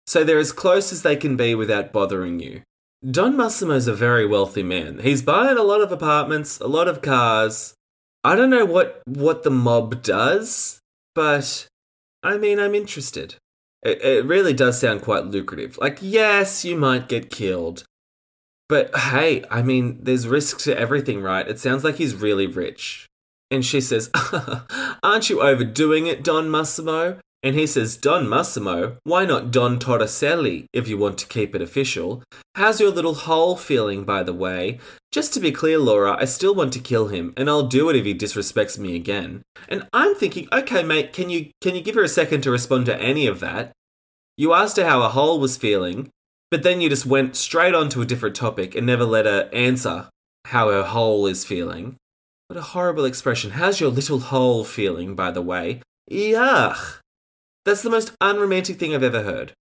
So 0.07 0.23
they're 0.23 0.37
as 0.39 0.51
close 0.51 0.91
as 0.91 1.01
they 1.01 1.15
can 1.15 1.35
be 1.35 1.55
without 1.55 1.91
bothering 1.91 2.39
you. 2.39 2.61
Don 3.09 3.35
Massimo's 3.35 3.87
a 3.87 3.93
very 3.93 4.25
wealthy 4.25 4.63
man. 4.63 4.99
He's 4.99 5.21
buying 5.21 5.57
a 5.57 5.63
lot 5.63 5.81
of 5.81 5.91
apartments, 5.91 6.59
a 6.59 6.67
lot 6.67 6.87
of 6.87 7.01
cars. 7.01 7.73
I 8.23 8.35
don't 8.35 8.49
know 8.49 8.65
what 8.65 9.01
what 9.05 9.43
the 9.43 9.51
mob 9.51 10.01
does, 10.01 10.79
but 11.13 11.67
I 12.21 12.37
mean, 12.37 12.59
I'm 12.59 12.75
interested. 12.75 13.35
It, 13.83 14.01
it 14.01 14.25
really 14.25 14.53
does 14.53 14.79
sound 14.79 15.01
quite 15.01 15.25
lucrative. 15.25 15.77
Like, 15.77 15.99
yes, 16.01 16.63
you 16.63 16.77
might 16.77 17.09
get 17.09 17.29
killed, 17.29 17.83
but 18.69 18.95
hey, 18.95 19.43
I 19.51 19.61
mean, 19.61 19.99
there's 20.01 20.27
risk 20.27 20.59
to 20.59 20.77
everything, 20.77 21.21
right? 21.21 21.47
It 21.47 21.59
sounds 21.59 21.83
like 21.83 21.95
he's 21.95 22.15
really 22.15 22.47
rich. 22.47 23.07
And 23.51 23.65
she 23.65 23.81
says, 23.81 24.09
Aren't 25.03 25.29
you 25.29 25.41
overdoing 25.41 26.07
it, 26.07 26.23
Don 26.23 26.49
Massimo? 26.49 27.19
And 27.43 27.55
he 27.55 27.67
says, 27.67 27.97
Don 27.97 28.29
Massimo, 28.29 28.95
why 29.03 29.25
not 29.25 29.51
Don 29.51 29.77
Torricelli, 29.77 30.65
if 30.71 30.87
you 30.87 30.97
want 30.97 31.17
to 31.17 31.27
keep 31.27 31.53
it 31.53 31.61
official? 31.61 32.23
How's 32.55 32.79
your 32.79 32.89
little 32.89 33.15
hole 33.15 33.57
feeling, 33.57 34.05
by 34.05 34.23
the 34.23 34.33
way? 34.33 34.79
Just 35.11 35.33
to 35.33 35.41
be 35.41 35.51
clear, 35.51 35.77
Laura, 35.77 36.15
I 36.17 36.23
still 36.23 36.55
want 36.55 36.71
to 36.73 36.79
kill 36.79 37.09
him, 37.09 37.33
and 37.35 37.49
I'll 37.49 37.67
do 37.67 37.89
it 37.89 37.97
if 37.97 38.05
he 38.05 38.15
disrespects 38.15 38.79
me 38.79 38.95
again. 38.95 39.41
And 39.67 39.87
I'm 39.91 40.15
thinking, 40.15 40.47
okay, 40.53 40.83
mate, 40.83 41.11
can 41.11 41.29
you 41.29 41.49
can 41.59 41.75
you 41.75 41.81
give 41.81 41.95
her 41.95 42.03
a 42.03 42.07
second 42.07 42.41
to 42.43 42.51
respond 42.51 42.85
to 42.85 42.97
any 42.97 43.27
of 43.27 43.41
that? 43.41 43.73
You 44.37 44.53
asked 44.53 44.77
her 44.77 44.85
how 44.85 45.01
a 45.01 45.09
hole 45.09 45.39
was 45.39 45.57
feeling, 45.57 46.09
but 46.49 46.63
then 46.63 46.79
you 46.79 46.89
just 46.89 47.05
went 47.05 47.35
straight 47.35 47.75
on 47.75 47.89
to 47.89 48.01
a 48.01 48.05
different 48.05 48.35
topic 48.35 48.73
and 48.73 48.87
never 48.87 49.03
let 49.03 49.25
her 49.25 49.49
answer 49.51 50.07
how 50.45 50.69
her 50.69 50.83
hole 50.83 51.27
is 51.27 51.43
feeling. 51.43 51.97
What 52.47 52.57
a 52.57 52.61
horrible 52.61 53.05
expression. 53.05 53.51
How's 53.51 53.81
your 53.81 53.89
little 53.89 54.19
hole 54.19 54.63
feeling, 54.63 55.15
by 55.15 55.31
the 55.31 55.41
way? 55.41 55.81
Yuck. 56.09 56.99
That's 57.65 57.81
the 57.81 57.89
most 57.89 58.13
unromantic 58.19 58.77
thing 58.77 58.93
I've 58.93 59.03
ever 59.03 59.23
heard. 59.23 59.53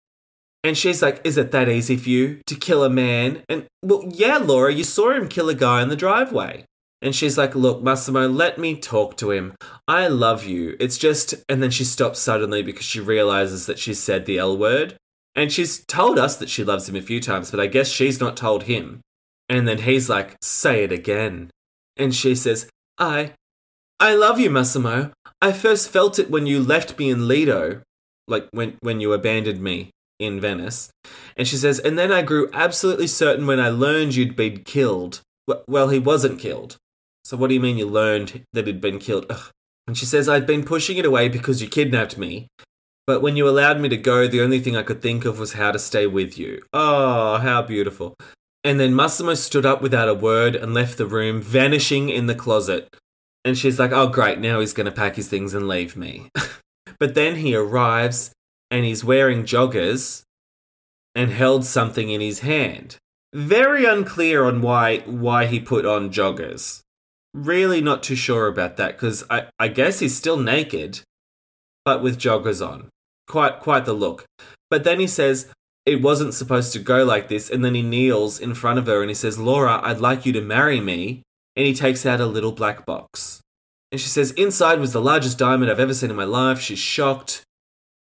And 0.63 0.77
she's 0.77 1.01
like, 1.01 1.21
Is 1.23 1.37
it 1.37 1.51
that 1.51 1.69
easy 1.69 1.97
for 1.97 2.09
you 2.09 2.41
to 2.45 2.55
kill 2.55 2.83
a 2.83 2.89
man? 2.89 3.43
And, 3.49 3.65
well, 3.81 4.03
yeah, 4.07 4.37
Laura, 4.37 4.73
you 4.73 4.83
saw 4.83 5.11
him 5.11 5.27
kill 5.27 5.49
a 5.49 5.55
guy 5.55 5.81
in 5.81 5.89
the 5.89 5.95
driveway. 5.95 6.65
And 7.01 7.15
she's 7.15 7.37
like, 7.37 7.55
Look, 7.55 7.81
Massimo, 7.81 8.27
let 8.27 8.57
me 8.57 8.75
talk 8.75 9.17
to 9.17 9.31
him. 9.31 9.53
I 9.87 10.07
love 10.07 10.45
you. 10.45 10.75
It's 10.79 10.97
just. 10.97 11.33
And 11.49 11.61
then 11.63 11.71
she 11.71 11.83
stops 11.83 12.19
suddenly 12.19 12.61
because 12.61 12.85
she 12.85 12.99
realizes 12.99 13.65
that 13.65 13.79
she's 13.79 13.99
said 13.99 14.25
the 14.25 14.37
L 14.37 14.57
word. 14.57 14.95
And 15.35 15.51
she's 15.51 15.83
told 15.85 16.19
us 16.19 16.35
that 16.37 16.49
she 16.49 16.63
loves 16.63 16.89
him 16.89 16.95
a 16.95 17.01
few 17.01 17.21
times, 17.21 17.51
but 17.51 17.59
I 17.59 17.67
guess 17.67 17.87
she's 17.87 18.19
not 18.19 18.35
told 18.35 18.63
him. 18.63 18.99
And 19.47 19.67
then 19.67 19.79
he's 19.79 20.09
like, 20.09 20.37
Say 20.41 20.83
it 20.83 20.91
again. 20.91 21.49
And 21.97 22.13
she 22.13 22.35
says, 22.35 22.69
I. 22.97 23.33
I 23.99 24.13
love 24.15 24.39
you, 24.39 24.49
Massimo. 24.49 25.11
I 25.41 25.53
first 25.53 25.89
felt 25.89 26.19
it 26.19 26.29
when 26.29 26.45
you 26.47 26.59
left 26.59 26.97
me 26.99 27.09
in 27.09 27.27
Lido 27.27 27.81
like 28.27 28.47
when 28.51 28.77
when 28.81 28.99
you 28.99 29.13
abandoned 29.13 29.61
me 29.61 29.91
in 30.19 30.39
Venice. 30.39 30.91
And 31.35 31.47
she 31.47 31.55
says, 31.55 31.79
and 31.79 31.97
then 31.97 32.11
I 32.11 32.21
grew 32.21 32.49
absolutely 32.53 33.07
certain 33.07 33.47
when 33.47 33.59
I 33.59 33.69
learned 33.69 34.15
you'd 34.15 34.35
been 34.35 34.63
killed. 34.63 35.21
Well, 35.67 35.89
he 35.89 35.99
wasn't 35.99 36.39
killed. 36.39 36.77
So 37.23 37.35
what 37.35 37.47
do 37.47 37.55
you 37.55 37.59
mean 37.59 37.77
you 37.77 37.87
learned 37.87 38.43
that 38.53 38.67
he'd 38.67 38.81
been 38.81 38.99
killed? 38.99 39.25
Ugh. 39.29 39.49
And 39.87 39.97
she 39.97 40.05
says, 40.05 40.29
I'd 40.29 40.45
been 40.45 40.63
pushing 40.63 40.97
it 40.97 41.05
away 41.05 41.27
because 41.27 41.61
you 41.61 41.67
kidnapped 41.67 42.17
me. 42.17 42.47
But 43.07 43.21
when 43.21 43.35
you 43.35 43.49
allowed 43.49 43.79
me 43.79 43.89
to 43.89 43.97
go, 43.97 44.27
the 44.27 44.41
only 44.41 44.59
thing 44.59 44.77
I 44.77 44.83
could 44.83 45.01
think 45.01 45.25
of 45.25 45.39
was 45.39 45.53
how 45.53 45.71
to 45.71 45.79
stay 45.79 46.05
with 46.07 46.37
you. 46.37 46.61
Oh, 46.71 47.37
how 47.37 47.61
beautiful. 47.63 48.15
And 48.63 48.79
then 48.79 48.95
Massimo 48.95 49.33
stood 49.33 49.65
up 49.65 49.81
without 49.81 50.07
a 50.07 50.13
word 50.13 50.55
and 50.55 50.73
left 50.73 50.97
the 50.97 51.07
room, 51.07 51.41
vanishing 51.41 52.09
in 52.09 52.27
the 52.27 52.35
closet. 52.35 52.87
And 53.43 53.57
she's 53.57 53.79
like, 53.79 53.91
oh, 53.91 54.07
great, 54.07 54.39
now 54.39 54.59
he's 54.59 54.73
going 54.73 54.85
to 54.85 54.91
pack 54.91 55.15
his 55.15 55.27
things 55.27 55.55
and 55.55 55.67
leave 55.67 55.97
me. 55.97 56.29
But 57.01 57.15
then 57.15 57.37
he 57.37 57.55
arrives 57.55 58.31
and 58.69 58.85
he's 58.85 59.03
wearing 59.03 59.43
joggers 59.43 60.21
and 61.15 61.31
held 61.31 61.65
something 61.65 62.11
in 62.11 62.21
his 62.21 62.41
hand. 62.41 62.97
Very 63.33 63.85
unclear 63.85 64.45
on 64.45 64.61
why 64.61 64.99
why 64.99 65.47
he 65.47 65.59
put 65.59 65.83
on 65.83 66.11
joggers. 66.11 66.81
Really 67.33 67.81
not 67.81 68.03
too 68.03 68.15
sure 68.15 68.45
about 68.45 68.77
that 68.77 68.93
because 68.93 69.23
I, 69.31 69.47
I 69.57 69.67
guess 69.69 69.97
he's 69.97 70.15
still 70.15 70.37
naked, 70.37 71.01
but 71.83 72.03
with 72.03 72.19
joggers 72.19 72.65
on. 72.65 72.89
Quite 73.27 73.61
quite 73.61 73.85
the 73.85 73.93
look. 73.93 74.25
But 74.69 74.83
then 74.83 74.99
he 74.99 75.07
says 75.07 75.51
it 75.87 76.03
wasn't 76.03 76.35
supposed 76.35 76.71
to 76.73 76.79
go 76.79 77.03
like 77.03 77.29
this, 77.29 77.49
and 77.49 77.65
then 77.65 77.73
he 77.73 77.81
kneels 77.81 78.39
in 78.39 78.53
front 78.53 78.77
of 78.77 78.85
her 78.85 79.01
and 79.01 79.09
he 79.09 79.15
says, 79.15 79.39
Laura, 79.39 79.81
I'd 79.83 79.99
like 79.99 80.27
you 80.27 80.33
to 80.33 80.41
marry 80.41 80.79
me. 80.79 81.23
And 81.55 81.65
he 81.65 81.73
takes 81.73 82.05
out 82.05 82.21
a 82.21 82.27
little 82.27 82.51
black 82.51 82.85
box. 82.85 83.41
And 83.91 83.99
she 83.99 84.07
says, 84.07 84.31
Inside 84.31 84.79
was 84.79 84.93
the 84.93 85.01
largest 85.01 85.37
diamond 85.37 85.69
I've 85.69 85.79
ever 85.79 85.93
seen 85.93 86.09
in 86.09 86.15
my 86.15 86.23
life. 86.23 86.59
She's 86.59 86.79
shocked. 86.79 87.43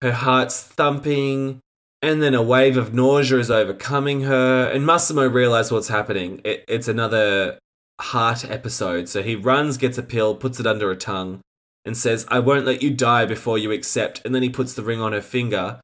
Her 0.01 0.13
heart's 0.13 0.61
thumping. 0.63 1.59
And 2.01 2.23
then 2.23 2.33
a 2.33 2.41
wave 2.41 2.77
of 2.77 2.93
nausea 2.93 3.37
is 3.37 3.51
overcoming 3.51 4.21
her. 4.21 4.69
And 4.69 4.85
Massimo 4.85 5.27
realizes 5.27 5.71
what's 5.71 5.89
happening. 5.89 6.41
It, 6.43 6.63
it's 6.67 6.87
another 6.87 7.59
heart 7.99 8.49
episode. 8.49 9.09
So 9.09 9.21
he 9.21 9.35
runs, 9.35 9.77
gets 9.77 9.97
a 9.97 10.03
pill, 10.03 10.35
puts 10.35 10.59
it 10.59 10.65
under 10.65 10.87
her 10.87 10.95
tongue, 10.95 11.41
and 11.85 11.95
says, 11.95 12.25
I 12.29 12.39
won't 12.39 12.65
let 12.65 12.81
you 12.81 12.91
die 12.91 13.25
before 13.25 13.57
you 13.57 13.71
accept. 13.71 14.21
And 14.25 14.33
then 14.33 14.43
he 14.43 14.49
puts 14.49 14.73
the 14.73 14.83
ring 14.83 15.01
on 15.01 15.13
her 15.13 15.21
finger. 15.21 15.79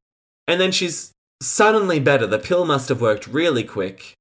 And 0.48 0.60
then 0.60 0.72
she's 0.72 1.12
suddenly 1.42 2.00
better. 2.00 2.26
The 2.26 2.40
pill 2.40 2.66
must 2.66 2.90
have 2.90 3.02
worked 3.02 3.28
really 3.28 3.64
quick. 3.64 4.14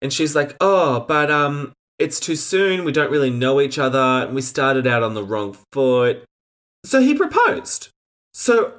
And 0.00 0.12
she's 0.12 0.34
like, 0.34 0.56
Oh, 0.60 1.00
but 1.00 1.30
um, 1.30 1.72
it's 2.02 2.20
too 2.20 2.36
soon, 2.36 2.84
we 2.84 2.92
don't 2.92 3.10
really 3.10 3.30
know 3.30 3.60
each 3.60 3.78
other, 3.78 3.98
and 3.98 4.34
we 4.34 4.42
started 4.42 4.86
out 4.86 5.02
on 5.02 5.14
the 5.14 5.24
wrong 5.24 5.56
foot. 5.72 6.24
So 6.84 7.00
he 7.00 7.14
proposed. 7.14 7.88
So 8.34 8.74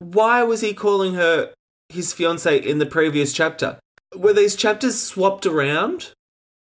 why 0.00 0.42
was 0.42 0.60
he 0.60 0.74
calling 0.74 1.14
her 1.14 1.52
his 1.88 2.12
fiance 2.12 2.58
in 2.58 2.78
the 2.78 2.86
previous 2.86 3.32
chapter? 3.32 3.78
Were 4.14 4.32
these 4.32 4.54
chapters 4.54 5.00
swapped 5.00 5.46
around? 5.46 6.12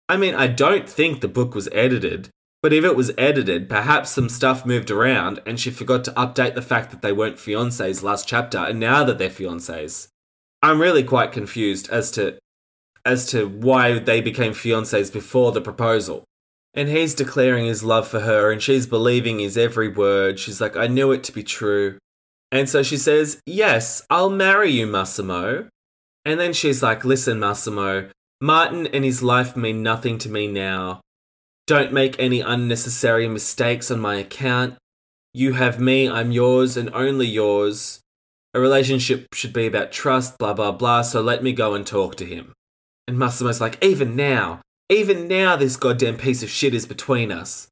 I 0.09 0.17
mean, 0.17 0.35
I 0.35 0.47
don't 0.47 0.89
think 0.89 1.21
the 1.21 1.27
book 1.27 1.55
was 1.55 1.69
edited, 1.71 2.29
but 2.61 2.73
if 2.73 2.83
it 2.83 2.95
was 2.95 3.11
edited, 3.17 3.69
perhaps 3.69 4.11
some 4.11 4.29
stuff 4.29 4.65
moved 4.65 4.91
around 4.91 5.41
and 5.45 5.59
she 5.59 5.71
forgot 5.71 6.03
to 6.05 6.11
update 6.11 6.55
the 6.55 6.61
fact 6.61 6.91
that 6.91 7.01
they 7.01 7.11
weren't 7.11 7.37
fiancés 7.37 8.03
last 8.03 8.27
chapter 8.27 8.57
and 8.57 8.79
now 8.79 9.03
that 9.03 9.17
they're 9.17 9.29
fiancés. 9.29 10.07
I'm 10.61 10.81
really 10.81 11.03
quite 11.03 11.31
confused 11.31 11.89
as 11.89 12.11
to 12.11 12.37
as 13.05 13.25
to 13.27 13.47
why 13.47 13.99
they 13.99 14.21
became 14.21 14.53
fiancés 14.53 15.11
before 15.11 15.51
the 15.51 15.61
proposal. 15.61 16.23
And 16.73 16.89
he's 16.89 17.13
declaring 17.13 17.65
his 17.65 17.83
love 17.83 18.07
for 18.07 18.21
her, 18.21 18.51
and 18.51 18.61
she's 18.61 18.87
believing 18.87 19.39
his 19.39 19.57
every 19.57 19.89
word. 19.89 20.39
She's 20.39 20.59
like, 20.59 20.75
I 20.75 20.87
knew 20.87 21.11
it 21.11 21.23
to 21.25 21.31
be 21.31 21.43
true. 21.43 21.97
And 22.51 22.69
so 22.69 22.83
she 22.83 22.97
says, 22.97 23.41
Yes, 23.45 24.03
I'll 24.09 24.29
marry 24.29 24.71
you, 24.71 24.87
Massimo. 24.87 25.67
And 26.25 26.39
then 26.39 26.53
she's 26.53 26.81
like, 26.81 27.05
Listen, 27.05 27.39
Massimo, 27.39 28.09
Martin 28.41 28.87
and 28.87 29.03
his 29.03 29.21
life 29.21 29.55
mean 29.55 29.83
nothing 29.83 30.17
to 30.19 30.29
me 30.29 30.47
now. 30.47 31.01
Don't 31.65 31.93
make 31.93 32.19
any 32.19 32.41
unnecessary 32.41 33.27
mistakes 33.27 33.89
on 33.89 33.99
my 33.99 34.15
account. 34.15 34.75
You 35.33 35.53
have 35.53 35.79
me, 35.79 36.09
I'm 36.09 36.31
yours, 36.31 36.75
and 36.75 36.89
only 36.93 37.27
yours. 37.27 38.01
A 38.53 38.59
relationship 38.59 39.27
should 39.33 39.53
be 39.53 39.65
about 39.65 39.91
trust, 39.91 40.37
blah, 40.37 40.53
blah, 40.53 40.71
blah, 40.71 41.01
so 41.01 41.21
let 41.21 41.41
me 41.41 41.53
go 41.53 41.73
and 41.73 41.87
talk 41.87 42.15
to 42.17 42.25
him. 42.25 42.53
And 43.07 43.17
Massimo's 43.17 43.61
like, 43.61 43.83
even 43.83 44.15
now, 44.15 44.61
even 44.89 45.27
now, 45.27 45.55
this 45.55 45.77
goddamn 45.77 46.17
piece 46.17 46.43
of 46.43 46.49
shit 46.49 46.73
is 46.73 46.85
between 46.85 47.31
us. 47.31 47.67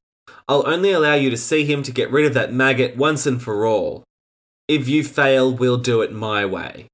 I'll 0.48 0.66
only 0.66 0.92
allow 0.92 1.14
you 1.14 1.30
to 1.30 1.36
see 1.36 1.64
him 1.64 1.82
to 1.84 1.92
get 1.92 2.10
rid 2.10 2.26
of 2.26 2.34
that 2.34 2.52
maggot 2.52 2.96
once 2.96 3.26
and 3.26 3.40
for 3.40 3.66
all. 3.66 4.02
If 4.68 4.88
you 4.88 5.04
fail, 5.04 5.52
we'll 5.52 5.78
do 5.78 6.02
it 6.02 6.12
my 6.12 6.44
way. 6.44 6.86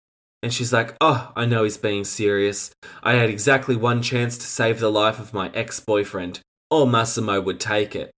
And 0.42 0.52
she's 0.52 0.72
like, 0.72 0.94
Oh, 1.00 1.32
I 1.34 1.46
know 1.46 1.64
he's 1.64 1.76
being 1.76 2.04
serious. 2.04 2.70
I 3.02 3.14
had 3.14 3.30
exactly 3.30 3.76
one 3.76 4.02
chance 4.02 4.36
to 4.38 4.46
save 4.46 4.80
the 4.80 4.90
life 4.90 5.18
of 5.18 5.34
my 5.34 5.50
ex 5.54 5.80
boyfriend, 5.80 6.40
or 6.70 6.86
Massimo 6.86 7.40
would 7.40 7.58
take 7.58 7.96
it. 7.96 8.10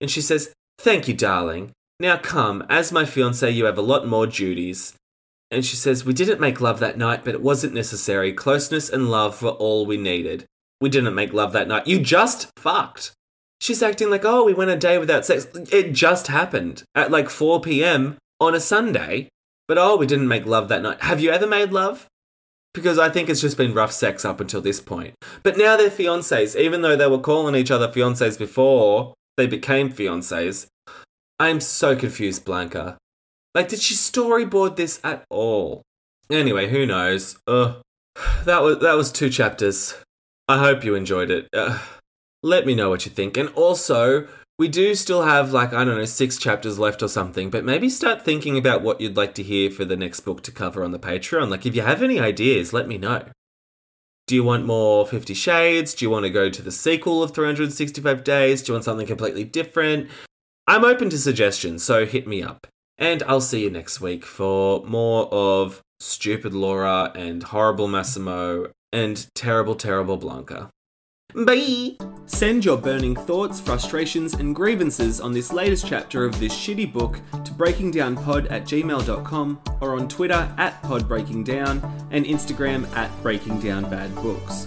And 0.00 0.10
she 0.10 0.20
says, 0.20 0.52
Thank 0.78 1.08
you, 1.08 1.14
darling. 1.14 1.72
Now 1.98 2.18
come, 2.18 2.64
as 2.68 2.92
my 2.92 3.04
fiance, 3.04 3.50
you 3.50 3.64
have 3.64 3.78
a 3.78 3.82
lot 3.82 4.06
more 4.06 4.26
duties. 4.26 4.94
And 5.50 5.64
she 5.64 5.76
says, 5.76 6.04
We 6.04 6.12
didn't 6.12 6.40
make 6.40 6.60
love 6.60 6.80
that 6.80 6.98
night, 6.98 7.24
but 7.24 7.34
it 7.34 7.42
wasn't 7.42 7.74
necessary. 7.74 8.32
Closeness 8.32 8.88
and 8.90 9.10
love 9.10 9.42
were 9.42 9.50
all 9.50 9.86
we 9.86 9.96
needed. 9.96 10.44
We 10.80 10.88
didn't 10.88 11.14
make 11.14 11.32
love 11.32 11.52
that 11.52 11.68
night. 11.68 11.86
You 11.86 12.00
just 12.00 12.50
fucked. 12.58 13.12
She's 13.60 13.82
acting 13.82 14.10
like, 14.10 14.24
oh, 14.24 14.44
we 14.44 14.52
went 14.52 14.70
a 14.70 14.76
day 14.76 14.98
without 14.98 15.24
sex. 15.24 15.46
It 15.72 15.92
just 15.92 16.26
happened 16.26 16.82
at 16.94 17.10
like 17.10 17.30
4 17.30 17.62
p.m. 17.62 18.18
on 18.38 18.54
a 18.54 18.60
Sunday. 18.60 19.28
But 19.66 19.78
oh, 19.78 19.96
we 19.96 20.06
didn't 20.06 20.28
make 20.28 20.44
love 20.44 20.68
that 20.68 20.82
night. 20.82 21.02
Have 21.02 21.20
you 21.20 21.30
ever 21.30 21.46
made 21.46 21.72
love? 21.72 22.06
because 22.76 22.98
I 22.98 23.08
think 23.08 23.28
it's 23.28 23.40
just 23.40 23.56
been 23.56 23.74
rough 23.74 23.90
sex 23.90 24.24
up 24.24 24.38
until 24.40 24.60
this 24.60 24.80
point. 24.80 25.14
But 25.42 25.56
now 25.56 25.76
they're 25.76 25.90
fiancés, 25.90 26.54
even 26.54 26.82
though 26.82 26.94
they 26.94 27.08
were 27.08 27.18
calling 27.18 27.56
each 27.56 27.70
other 27.70 27.88
fiancés 27.88 28.38
before 28.38 29.14
they 29.36 29.46
became 29.46 29.90
fiancés. 29.90 30.66
I'm 31.40 31.60
so 31.60 31.96
confused, 31.96 32.44
Blanka. 32.44 32.96
Like, 33.56 33.68
did 33.68 33.80
she 33.80 33.94
storyboard 33.94 34.76
this 34.76 35.00
at 35.02 35.24
all? 35.30 35.80
Anyway, 36.28 36.68
who 36.68 36.84
knows? 36.84 37.38
Ugh. 37.46 37.80
That 38.44 38.60
was 38.60 38.80
that 38.80 38.92
was 38.98 39.10
two 39.10 39.30
chapters. 39.30 39.94
I 40.46 40.58
hope 40.58 40.84
you 40.84 40.94
enjoyed 40.94 41.30
it. 41.30 41.48
Uh, 41.54 41.78
let 42.42 42.66
me 42.66 42.74
know 42.74 42.90
what 42.90 43.06
you 43.06 43.12
think. 43.12 43.38
And 43.38 43.48
also, 43.54 44.28
we 44.58 44.68
do 44.68 44.94
still 44.94 45.22
have 45.22 45.54
like 45.54 45.72
I 45.72 45.86
don't 45.86 45.96
know 45.96 46.04
six 46.04 46.36
chapters 46.36 46.78
left 46.78 47.02
or 47.02 47.08
something. 47.08 47.48
But 47.48 47.64
maybe 47.64 47.88
start 47.88 48.20
thinking 48.20 48.58
about 48.58 48.82
what 48.82 49.00
you'd 49.00 49.16
like 49.16 49.34
to 49.36 49.42
hear 49.42 49.70
for 49.70 49.86
the 49.86 49.96
next 49.96 50.20
book 50.20 50.42
to 50.42 50.52
cover 50.52 50.84
on 50.84 50.90
the 50.90 50.98
Patreon. 50.98 51.48
Like, 51.48 51.64
if 51.64 51.74
you 51.74 51.80
have 51.80 52.02
any 52.02 52.20
ideas, 52.20 52.74
let 52.74 52.86
me 52.86 52.98
know. 52.98 53.24
Do 54.26 54.34
you 54.34 54.44
want 54.44 54.66
more 54.66 55.06
Fifty 55.06 55.32
Shades? 55.32 55.94
Do 55.94 56.04
you 56.04 56.10
want 56.10 56.24
to 56.24 56.30
go 56.30 56.50
to 56.50 56.60
the 56.60 56.70
sequel 56.70 57.22
of 57.22 57.32
365 57.32 58.22
Days? 58.22 58.60
Do 58.60 58.72
you 58.72 58.74
want 58.74 58.84
something 58.84 59.06
completely 59.06 59.44
different? 59.44 60.10
I'm 60.66 60.84
open 60.84 61.08
to 61.08 61.16
suggestions, 61.16 61.82
so 61.82 62.04
hit 62.04 62.26
me 62.26 62.42
up. 62.42 62.66
And 62.98 63.22
I'll 63.24 63.40
see 63.40 63.62
you 63.62 63.70
next 63.70 64.00
week 64.00 64.24
for 64.24 64.84
more 64.84 65.28
of 65.32 65.82
stupid 66.00 66.54
Laura 66.54 67.12
and 67.14 67.42
horrible 67.42 67.88
Massimo 67.88 68.72
and 68.92 69.26
terrible, 69.34 69.74
terrible 69.74 70.18
Blanka. 70.18 70.70
Bye! 71.34 71.96
Send 72.24 72.64
your 72.64 72.78
burning 72.78 73.14
thoughts, 73.14 73.60
frustrations, 73.60 74.34
and 74.34 74.54
grievances 74.54 75.20
on 75.20 75.32
this 75.32 75.52
latest 75.52 75.86
chapter 75.86 76.24
of 76.24 76.38
this 76.40 76.52
shitty 76.52 76.92
book 76.92 77.20
to 77.44 77.52
breakingdownpod 77.52 78.50
at 78.50 78.64
gmail.com 78.64 79.60
or 79.80 79.96
on 79.96 80.08
Twitter 80.08 80.52
at 80.56 80.82
podbreakingdown 80.82 82.08
and 82.10 82.24
Instagram 82.24 82.90
at 82.96 83.10
breakingdownbadbooks. 83.22 84.66